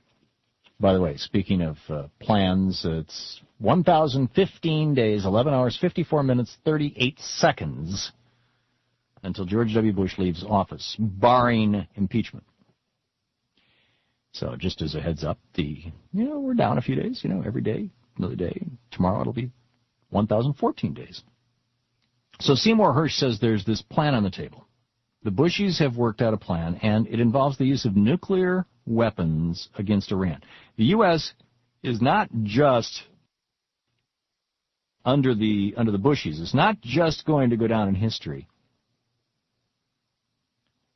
[0.79, 7.19] By the way, speaking of uh, plans, it's 1,015 days, 11 hours, 54 minutes, 38
[7.19, 8.11] seconds
[9.23, 9.93] until George W.
[9.93, 12.45] Bush leaves office, barring impeachment.
[14.33, 17.21] So just as a heads up, the you know we're down a few days.
[17.23, 18.61] You know, every day, another day.
[18.91, 19.49] Tomorrow it'll be
[20.11, 21.23] 1,014 days.
[22.41, 24.65] So Seymour Hersh says there's this plan on the table.
[25.23, 29.67] The Bushies have worked out a plan, and it involves the use of nuclear weapons
[29.75, 30.41] against Iran.
[30.77, 31.33] The U.S.
[31.83, 33.03] is not just
[35.03, 36.39] under the under the Bushies.
[36.39, 38.47] It's not just going to go down in history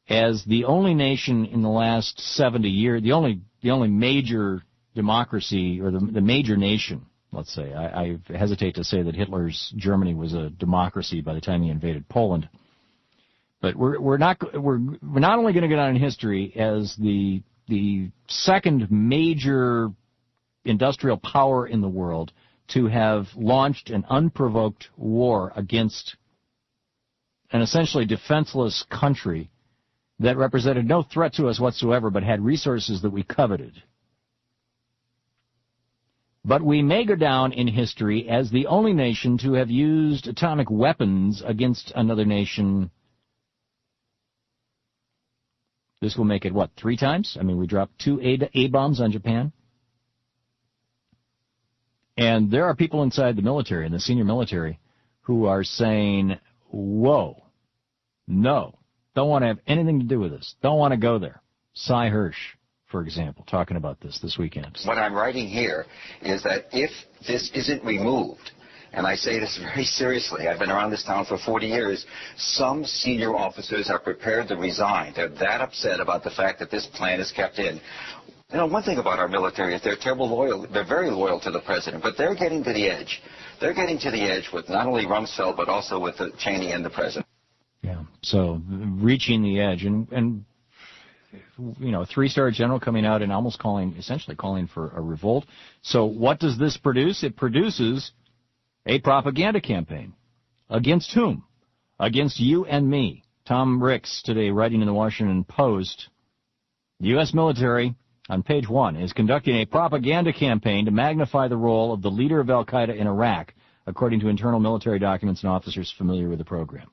[0.08, 4.64] as the only nation in the last 70 years, the only the only major
[4.96, 7.74] democracy or the, the major nation, let's say.
[7.74, 11.70] I, I hesitate to say that Hitler's Germany was a democracy by the time he
[11.70, 12.48] invaded Poland.
[13.62, 16.96] But we're we're not we're we're not only going to go down in history as
[16.98, 19.90] the the second major
[20.66, 22.32] industrial power in the world
[22.70, 26.16] to have launched an unprovoked war against
[27.52, 29.50] an essentially defenseless country
[30.20, 33.82] that represented no threat to us whatsoever but had resources that we coveted.
[36.46, 40.70] But we may go down in history as the only nation to have used atomic
[40.70, 42.92] weapons against another nation.
[46.02, 47.38] This will make it, what, three times?
[47.40, 49.54] I mean, we dropped two A, A bombs on Japan.
[52.18, 54.80] And there are people inside the military, in the senior military,
[55.22, 56.38] who are saying,
[56.70, 57.42] whoa,
[58.28, 58.78] no,
[59.16, 60.56] don't want to have anything to do with this.
[60.62, 61.42] Don't want to go there.
[61.74, 62.34] Sy Hersh,
[62.94, 64.78] for example, talking about this this weekend.
[64.86, 65.88] What I'm writing here
[66.22, 66.92] is that if
[67.28, 68.52] this isn't removed,
[68.92, 72.06] and I say this very seriously, I've been around this town for 40 years,
[72.38, 75.14] some senior officers are prepared to resign.
[75.16, 77.82] They're that upset about the fact that this plan is kept in.
[78.52, 80.68] You know, one thing about our military is they're terrible loyal.
[80.72, 83.24] They're very loyal to the president, but they're getting to the edge.
[83.60, 86.92] They're getting to the edge with not only Rumsfeld, but also with Cheney and the
[86.92, 87.26] president.
[87.82, 88.04] Yeah.
[88.22, 90.46] So reaching the edge and and
[91.80, 95.46] you know, three star general coming out and almost calling essentially calling for a revolt.
[95.82, 97.24] So what does this produce?
[97.24, 98.12] It produces
[98.86, 100.14] a propaganda campaign.
[100.70, 101.44] Against whom?
[102.00, 103.24] Against you and me.
[103.46, 106.10] Tom Ricks today writing in the Washington Post,
[107.00, 107.96] the US military
[108.30, 112.40] on page one is conducting a propaganda campaign to magnify the role of the leader
[112.40, 113.54] of Al Qaeda in Iraq,
[113.86, 116.90] according to internal military documents and officers familiar with the program.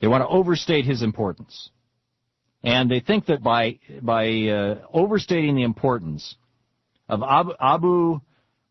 [0.00, 1.70] They want to overstate his importance.
[2.64, 6.34] And they think that by, by uh, overstating the importance
[7.10, 8.20] of Abu, Abu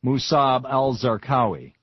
[0.03, 1.73] Musab al-Zarqawi,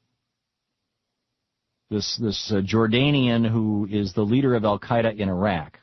[1.88, 5.78] this, this uh, Jordanian who is the leader of al-Qaeda in Iraq,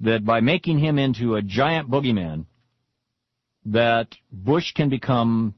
[0.00, 2.46] that by making him into a giant boogeyman,
[3.66, 5.54] that Bush can become,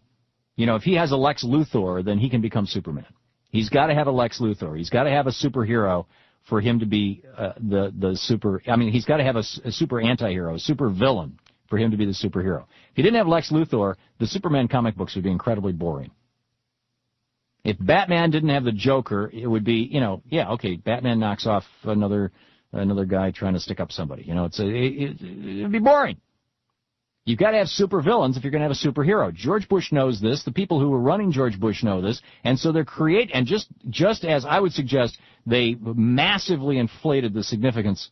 [0.56, 3.06] you know, if he has a Lex Luthor, then he can become Superman.
[3.50, 4.76] He's got to have a Lex Luthor.
[4.76, 6.06] He's got to have a superhero
[6.48, 8.62] for him to be uh, the the super.
[8.66, 11.92] I mean, he's got to have a, a super anti-hero, a super villain for him
[11.92, 12.62] to be the superhero.
[12.62, 16.10] If he didn't have Lex Luthor, the Superman comic books would be incredibly boring.
[17.62, 21.46] If Batman didn't have the Joker, it would be, you know, yeah, okay, Batman knocks
[21.46, 22.32] off another
[22.72, 24.22] another guy trying to stick up somebody.
[24.22, 26.16] You know, it's a, it, it'd be boring.
[27.30, 29.32] You've got to have super villains if you're going to have a superhero.
[29.32, 30.42] George Bush knows this.
[30.42, 33.68] The people who are running George Bush know this, and so they're create and just
[33.88, 35.16] just as I would suggest,
[35.46, 38.10] they massively inflated the significance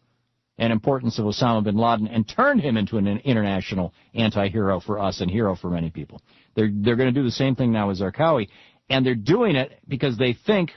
[0.57, 5.21] and importance of Osama bin Laden and turned him into an international anti-hero for us
[5.21, 6.23] and hero for many people.
[6.55, 8.49] They're they're going to do the same thing now with Zarqawi,
[8.89, 10.71] and they're doing it because they think,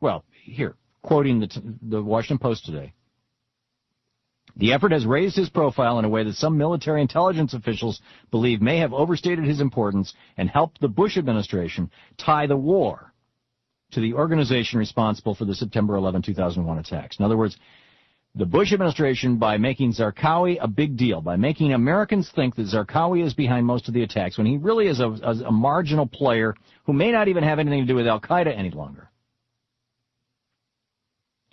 [0.00, 2.92] well, here quoting the the Washington Post today.
[4.56, 8.00] The effort has raised his profile in a way that some military intelligence officials
[8.30, 13.12] believe may have overstated his importance and helped the Bush administration tie the war
[13.92, 17.18] to the organization responsible for the September 11, 2001 attacks.
[17.18, 17.56] In other words,
[18.34, 23.24] the Bush administration, by making Zarqawi a big deal, by making Americans think that Zarqawi
[23.24, 26.54] is behind most of the attacks, when he really is a, a, a marginal player
[26.84, 29.10] who may not even have anything to do with Al Qaeda any longer.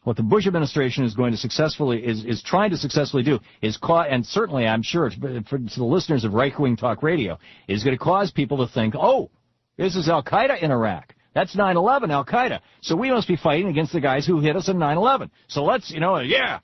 [0.03, 3.77] What the Bush administration is going to successfully is is trying to successfully do is
[3.77, 7.83] cause, and certainly I'm sure for, to the listeners of right wing talk radio is
[7.83, 9.29] going to cause people to think, oh,
[9.77, 11.15] this is Al Qaeda in Iraq.
[11.33, 12.59] That's 9/11, Al Qaeda.
[12.81, 15.29] So we must be fighting against the guys who hit us in 9/11.
[15.47, 16.59] So let's, you know, yeah.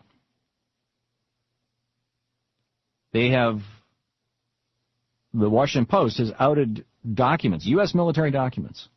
[3.13, 3.61] They have
[5.33, 7.95] the Washington Post has outed documents, U.S.
[7.95, 8.89] military documents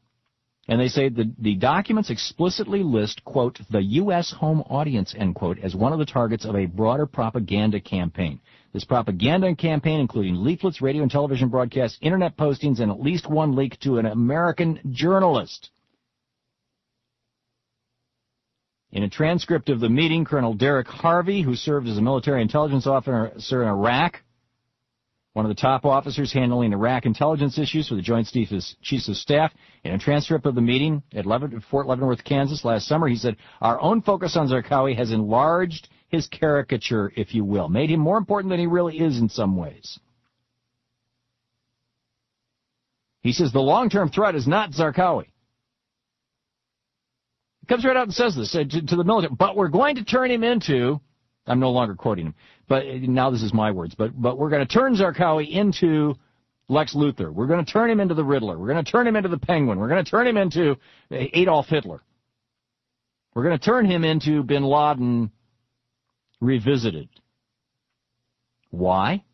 [0.69, 4.33] and they say the, the documents explicitly list, quote, the U.S.
[4.33, 8.41] home audience, end quote, as one of the targets of a broader propaganda campaign.
[8.73, 13.57] This propaganda campaign, including leaflets, radio and television broadcasts, internet postings, and at least one
[13.57, 15.71] leak to an American journalist.
[18.93, 22.87] In a transcript of the meeting, Colonel Derek Harvey, who served as a military intelligence
[22.87, 24.22] officer in Iraq,
[25.33, 29.53] one of the top officers handling Iraq intelligence issues for the Joint Chiefs of Staff.
[29.85, 31.25] In a transcript of the meeting at
[31.71, 36.27] Fort Leavenworth, Kansas last summer, he said, Our own focus on Zarqawi has enlarged his
[36.27, 39.99] caricature, if you will, made him more important than he really is in some ways.
[43.23, 45.27] He says the long-term threat is not Zarqawi.
[47.61, 49.95] He comes right out and says this uh, to, to the military, but we're going
[49.97, 51.01] to turn him into
[51.47, 52.35] I'm no longer quoting him,
[52.69, 53.95] but now this is my words.
[53.97, 56.15] But but we're going to turn Zarqawi into
[56.69, 57.33] Lex Luthor.
[57.33, 58.59] We're going to turn him into the Riddler.
[58.59, 59.79] We're going to turn him into the Penguin.
[59.79, 60.77] We're going to turn him into uh,
[61.11, 62.01] Adolf Hitler.
[63.35, 65.33] We're going to turn him into Bin Laden
[66.41, 67.09] revisited.
[68.71, 69.25] Why?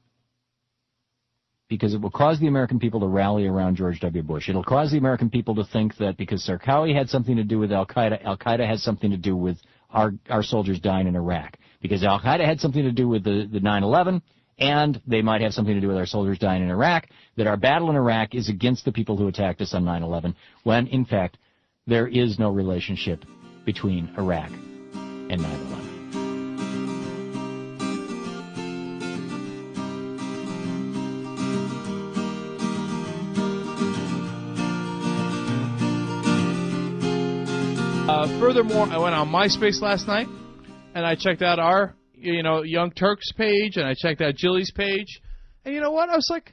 [1.68, 4.22] Because it will cause the American people to rally around George W.
[4.22, 4.48] Bush.
[4.48, 7.72] It'll cause the American people to think that because Zarqawi had something to do with
[7.72, 9.58] Al Qaeda, Al Qaeda has something to do with
[9.90, 13.48] our, our soldiers dying in Iraq because Al Qaeda had something to do with the,
[13.50, 14.22] the 9/11,
[14.58, 17.06] and they might have something to do with our soldiers dying in Iraq.
[17.36, 20.86] That our battle in Iraq is against the people who attacked us on 9/11, when
[20.88, 21.38] in fact
[21.86, 23.24] there is no relationship
[23.64, 24.50] between Iraq
[25.30, 25.84] and 9/11.
[38.08, 40.28] Uh, furthermore, I went on MySpace last night
[40.98, 44.72] and I checked out our, you know, Young Turks page, and I checked out Jilly's
[44.72, 45.20] page,
[45.64, 46.10] and you know what?
[46.10, 46.52] I was like,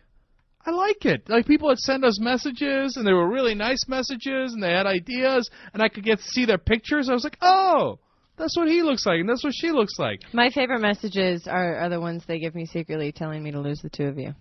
[0.64, 1.28] I like it.
[1.28, 4.86] Like people would send us messages, and they were really nice messages, and they had
[4.86, 7.10] ideas, and I could get to see their pictures.
[7.10, 7.98] I was like, oh,
[8.38, 10.20] that's what he looks like, and that's what she looks like.
[10.32, 13.82] My favorite messages are, are the ones they give me secretly, telling me to lose
[13.82, 14.36] the two of you.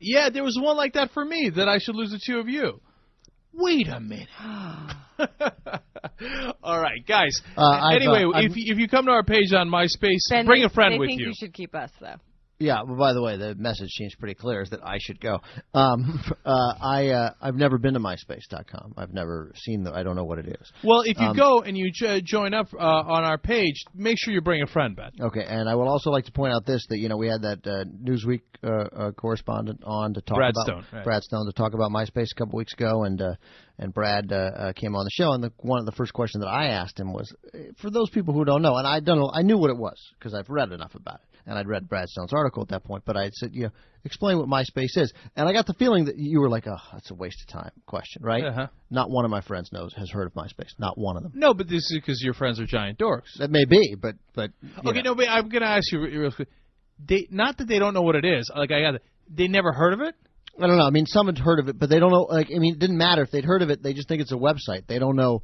[0.00, 2.48] Yeah, there was one like that for me that I should lose the two of
[2.48, 2.80] you.
[3.58, 4.28] Wait a minute.
[6.62, 7.42] All right, guys.
[7.56, 10.62] Uh, anyway, uh, if you, if you come to our page on MySpace, Ben, bring
[10.62, 11.00] they, a friend with you.
[11.00, 11.26] they with think you.
[11.26, 12.14] you should keep us though.
[12.58, 12.82] Yeah.
[12.82, 15.38] Well, by the way, the message seems pretty clear: is that I should go.
[15.74, 18.94] Um, uh, I uh, I've never been to MySpace.com.
[18.96, 19.92] I've never seen the.
[19.92, 20.72] I don't know what it is.
[20.82, 24.16] Well, if you Um, go and you jo- join up uh, on our page, make
[24.18, 25.10] sure you bring a friend, Ben.
[25.20, 27.42] Okay, and I would also like to point out this that you know we had
[27.42, 31.04] that uh, Newsweek uh, uh, correspondent on to talk Brad about Stone, right.
[31.04, 33.34] Brad Stone to talk about MySpace a couple weeks ago, and uh,
[33.78, 34.28] and Brad
[34.74, 37.12] came on the show, and the, one of the first questions that I asked him
[37.12, 37.32] was,
[37.80, 39.96] for those people who don't know, and I don't know, I knew what it was
[40.18, 43.02] because I've read enough about it, and I'd read Brad Stone's article at that point,
[43.06, 43.70] but I said, you know,
[44.04, 47.10] explain what MySpace is, and I got the feeling that you were like, oh, that's
[47.10, 48.44] a waste of time question, right?
[48.44, 48.66] Uh-huh.
[48.90, 51.32] Not one of my friends knows has heard of MySpace, not one of them.
[51.34, 53.38] No, but this is because your friends are giant dorks.
[53.38, 54.50] That may be, but but
[54.86, 55.10] Okay, know.
[55.10, 56.48] no, but I'm gonna ask you real quick.
[57.04, 58.50] They not that they don't know what it is.
[58.54, 59.02] Like I got, it.
[59.28, 60.14] they never heard of it.
[60.60, 60.86] I don't know.
[60.86, 62.22] I mean, some had heard of it, but they don't know.
[62.22, 63.82] Like, I mean, it didn't matter if they'd heard of it.
[63.82, 64.86] They just think it's a website.
[64.88, 65.42] They don't know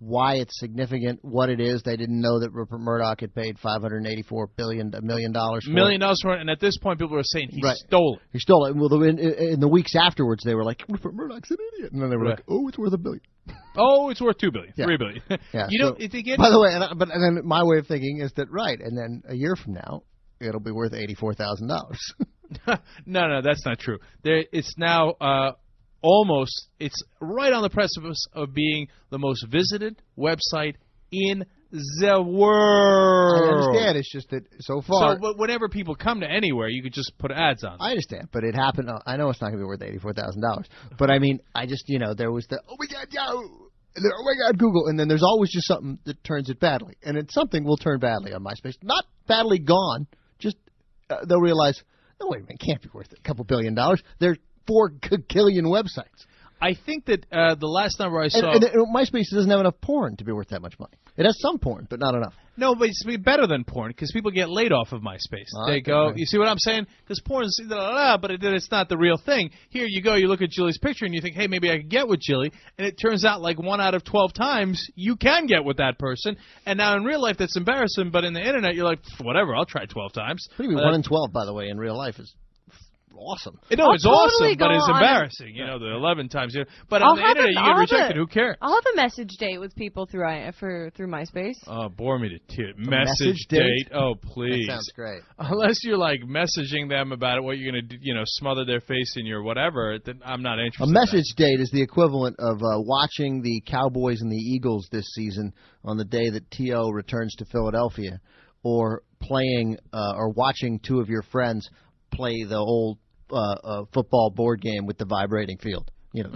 [0.00, 1.82] why it's significant, what it is.
[1.82, 5.64] They didn't know that Rupert Murdoch had paid five hundred eighty-four billion a million dollars
[5.66, 7.76] for Million dollars for it, and at this point, people are saying he Right.
[7.76, 8.22] stole it.
[8.32, 8.74] He stole it.
[8.74, 12.02] Well, the, in, in the weeks afterwards, they were like, Rupert Murdoch's an idiot, and
[12.02, 12.38] then they were Right.
[12.38, 13.20] like, Oh, it's worth a billion.
[13.76, 14.86] Oh, it's worth two billion, Yeah.
[14.86, 15.22] three billion.
[15.52, 15.66] Yeah.
[15.70, 16.38] you so- know, if they get.
[16.38, 18.96] By the way, and, but and then my way of thinking is that right, and
[18.96, 20.02] then a year from now,
[20.40, 22.00] it'll be worth eighty-four thousand dollars.
[23.06, 23.98] no, no, that's not true.
[24.24, 25.52] There, it's now uh,
[26.02, 26.68] almost.
[26.78, 30.74] It's right on the precipice of being the most visited website
[31.10, 33.42] in the world.
[33.42, 33.98] I understand.
[33.98, 35.14] It's just that so far.
[35.14, 37.76] So, but whenever people come to anywhere, you could just put ads on.
[37.80, 38.90] I understand, but it happened.
[39.06, 40.66] I know it's not going to be worth eighty-four thousand dollars,
[40.98, 43.42] but I mean, I just you know there was the oh my god, Yahoo,
[43.94, 46.58] and then oh my god, Google, and then there's always just something that turns it
[46.58, 48.74] badly, and it's something will turn badly on MySpace.
[48.82, 50.08] Not badly gone,
[51.10, 51.82] uh, they'll realize,
[52.20, 54.02] no, wait a minute, it can't be worth a couple billion dollars.
[54.18, 54.36] They're
[54.70, 54.90] four
[55.28, 56.26] gillion websites.
[56.62, 58.52] I think that uh, the last number I saw.
[58.52, 60.92] and, and MySpace doesn't have enough porn to be worth that much money.
[61.16, 62.34] It has some porn, but not enough.
[62.56, 65.48] No, but it's better than porn because people get laid off of MySpace.
[65.56, 66.16] Ah, they go, right.
[66.18, 66.86] you see what I'm saying?
[67.02, 69.50] Because porn is da, da, da, but it, it's not the real thing.
[69.70, 71.88] Here you go, you look at Jilly's picture and you think, hey, maybe I could
[71.88, 75.46] get with Jilly, and it turns out like one out of twelve times you can
[75.46, 76.36] get with that person.
[76.66, 79.64] And now in real life that's embarrassing, but in the internet you're like, whatever, I'll
[79.64, 80.46] try twelve times.
[80.56, 82.34] What do you mean, Uh, one in twelve, by the way, in real life is
[83.20, 83.60] awesome.
[83.76, 85.54] no, I'll it's totally awesome, but it's on- embarrassing.
[85.54, 86.54] You know, the eleven times.
[86.54, 88.16] You know, but I'll on the have internet a- you I'll get have rejected.
[88.16, 88.56] a- Who cares?
[88.62, 91.54] I'll have a message date with people through I, for through MySpace.
[91.66, 92.74] Oh, bore me to tears.
[92.78, 92.88] message
[93.20, 93.58] Message date?
[93.60, 93.88] date?
[93.94, 94.66] Oh, please.
[94.66, 95.20] That sounds great.
[95.38, 98.80] Unless you're like messaging them about it, what you're gonna, do, you know, smother their
[98.80, 100.84] face in your whatever, then I'm not interested.
[100.84, 101.00] A in that.
[101.00, 105.52] message date is the equivalent of uh, watching the Cowboys and the Eagles this season
[105.84, 106.90] on the day that T.O.
[106.90, 108.20] returns to Philadelphia,
[108.62, 111.68] or playing uh, or watching two of your friends
[112.12, 112.98] play the old
[113.32, 115.90] uh, uh, football board game with the vibrating field.
[116.12, 116.30] You know,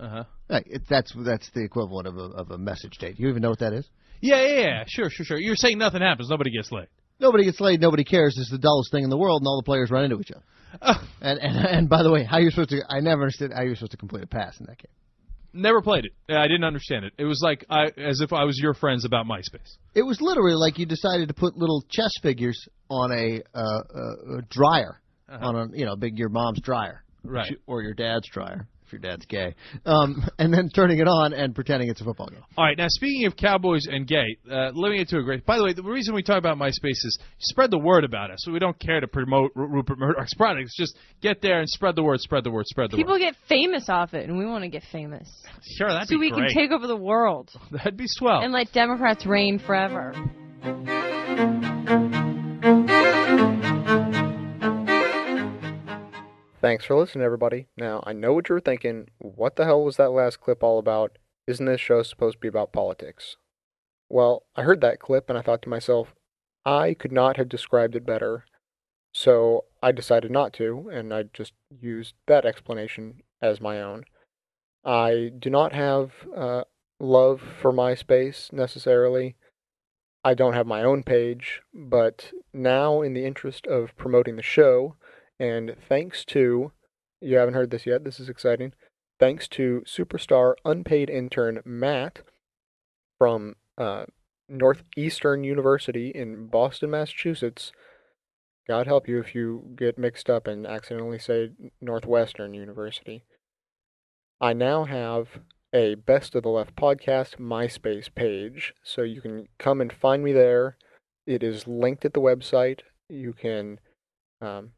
[0.00, 0.24] Uh-huh.
[0.50, 3.18] Right, it, that's that's the equivalent of a, of a message date.
[3.18, 3.88] You even know what that is?
[4.20, 4.84] Yeah, yeah, yeah.
[4.88, 5.38] Sure, sure, sure.
[5.38, 6.28] You're saying nothing happens.
[6.28, 6.88] Nobody gets laid.
[7.20, 8.36] Nobody gets laid, nobody cares.
[8.36, 11.00] It's the dullest thing in the world, and all the players run into each other.
[11.20, 12.82] and, and and by the way, how you're supposed to?
[12.88, 14.90] I never understood how you're supposed to complete a pass in that game.
[15.54, 16.12] Never played it.
[16.34, 17.12] I didn't understand it.
[17.18, 19.76] It was like I, as if I was your friends about MySpace.
[19.94, 24.38] It was literally like you decided to put little chess figures on a, uh, uh,
[24.38, 25.01] a dryer,
[25.32, 25.46] Uh-huh.
[25.48, 27.56] on a you know big your mom's dryer, Right.
[27.66, 29.54] or your dad's dryer if your dad's gay,
[29.86, 32.42] um, and then turning it on and pretending it's a football game.
[32.58, 32.76] All right.
[32.76, 35.46] Now, speaking of Cowboys and gay, uh, let me get to a great.
[35.46, 38.40] By the way, the reason we talk about MySpace is spread the word about us.
[38.42, 40.76] So we don't care to promote R- Rupert Murdoch's products.
[40.76, 42.20] Just get there and spread the word.
[42.20, 42.66] Spread the word.
[42.66, 43.20] Spread the People word.
[43.20, 45.26] People get famous off it, and we want to get famous.
[45.78, 46.48] Sure, that'd so be we great.
[46.52, 47.50] can take over the world.
[47.70, 48.40] That'd be swell.
[48.42, 50.12] And let Democrats reign forever.
[56.72, 57.66] Thanks for listening, everybody.
[57.76, 59.08] Now, I know what you're thinking.
[59.18, 61.18] What the hell was that last clip all about?
[61.46, 63.36] Isn't this show supposed to be about politics?
[64.08, 66.14] Well, I heard that clip and I thought to myself,
[66.64, 68.46] I could not have described it better.
[69.12, 74.04] So I decided not to, and I just used that explanation as my own.
[74.82, 76.64] I do not have uh,
[76.98, 79.36] love for MySpace necessarily.
[80.24, 84.96] I don't have my own page, but now, in the interest of promoting the show,
[85.38, 86.72] and thanks to,
[87.20, 88.72] you haven't heard this yet, this is exciting.
[89.18, 92.20] Thanks to superstar unpaid intern Matt
[93.18, 94.04] from uh,
[94.48, 97.72] Northeastern University in Boston, Massachusetts.
[98.68, 103.24] God help you if you get mixed up and accidentally say Northwestern University.
[104.40, 105.40] I now have
[105.72, 110.32] a Best of the Left podcast MySpace page, so you can come and find me
[110.32, 110.76] there.
[111.26, 112.80] It is linked at the website.
[113.08, 113.78] You can,
[114.40, 114.72] um,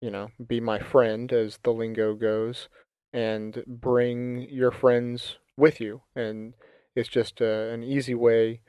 [0.00, 2.68] you know, be my friend, as the lingo goes,
[3.12, 6.02] and bring your friends with you.
[6.14, 6.54] And
[6.94, 8.60] it's just uh, an easy way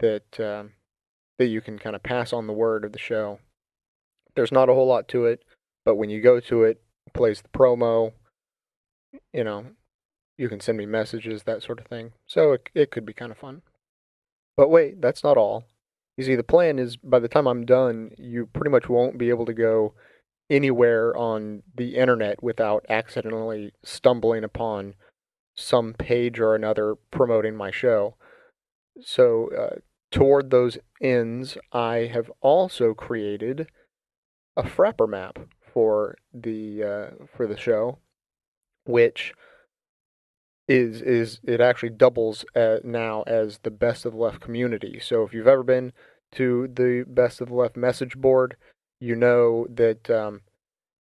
[0.00, 0.72] that um,
[1.38, 3.38] that you can kind of pass on the word of the show.
[4.34, 5.44] There's not a whole lot to it,
[5.84, 8.12] but when you go to it, it plays the promo.
[9.32, 9.66] You know,
[10.38, 12.12] you can send me messages, that sort of thing.
[12.26, 13.62] So it it could be kind of fun.
[14.56, 15.64] But wait, that's not all.
[16.16, 19.30] You see, the plan is by the time I'm done, you pretty much won't be
[19.30, 19.94] able to go
[20.52, 24.94] anywhere on the internet without accidentally stumbling upon
[25.56, 28.14] some page or another promoting my show.
[29.00, 29.76] So, uh,
[30.10, 33.68] toward those ends, I have also created
[34.54, 35.38] a Frapper map
[35.72, 37.98] for the uh, for the show,
[38.84, 39.32] which
[40.68, 45.00] is is it actually doubles uh, now as the best of the left community.
[45.00, 45.94] So if you've ever been
[46.32, 48.56] to the best of the left message board,
[49.02, 50.42] you know that um,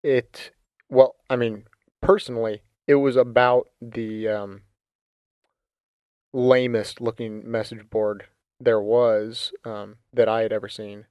[0.04, 0.52] it.
[0.90, 1.66] Well, I mean,
[2.02, 4.62] personally, it was about the um,
[6.34, 8.26] lamest looking message board
[8.60, 11.06] there was um, that I had ever seen.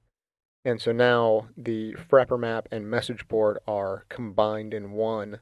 [0.65, 5.39] And so now the Frapper map and message board are combined in one.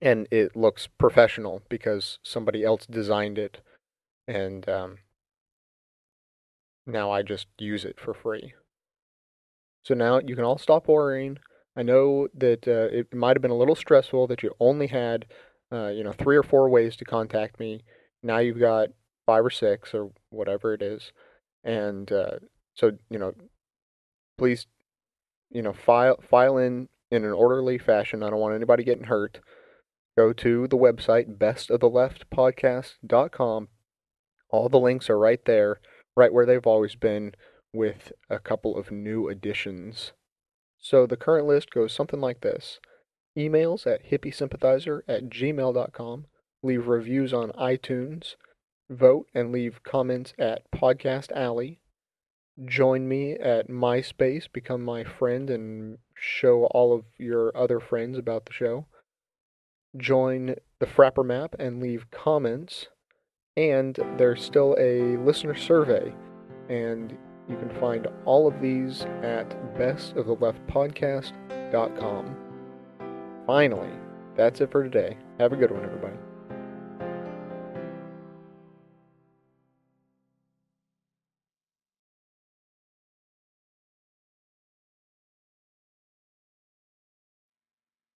[0.00, 3.60] And it looks professional because somebody else designed it.
[4.26, 4.98] And um,
[6.86, 8.54] now I just use it for free.
[9.82, 11.38] So now you can all stop worrying.
[11.76, 15.26] I know that uh, it might have been a little stressful that you only had,
[15.72, 17.82] uh, you know, three or four ways to contact me.
[18.22, 18.88] Now you've got
[19.26, 21.12] five or six or whatever it is,
[21.64, 22.40] and uh,
[22.74, 23.32] so you know,
[24.36, 24.66] please,
[25.50, 28.22] you know, file file in in an orderly fashion.
[28.22, 29.40] I don't want anybody getting hurt.
[30.18, 33.68] Go to the website bestoftheleftpodcast.com.
[34.50, 35.80] All the links are right there,
[36.16, 37.32] right where they've always been.
[37.72, 40.12] With a couple of new additions.
[40.78, 42.80] So the current list goes something like this.
[43.36, 46.26] Emails at hippiesympathizer at gmail.com,
[46.62, 48.34] leave reviews on iTunes,
[48.88, 51.80] vote and leave comments at Podcast Alley,
[52.64, 58.46] join me at MySpace, become my friend, and show all of your other friends about
[58.46, 58.86] the show,
[59.96, 62.88] join the Frapper Map and leave comments,
[63.56, 66.12] and there's still a listener survey,
[66.68, 67.16] and
[67.50, 72.36] you can find all of these at bestoftheleftpodcast.com.
[73.46, 73.90] Finally,
[74.36, 75.16] that's it for today.
[75.38, 76.16] Have a good one, everybody.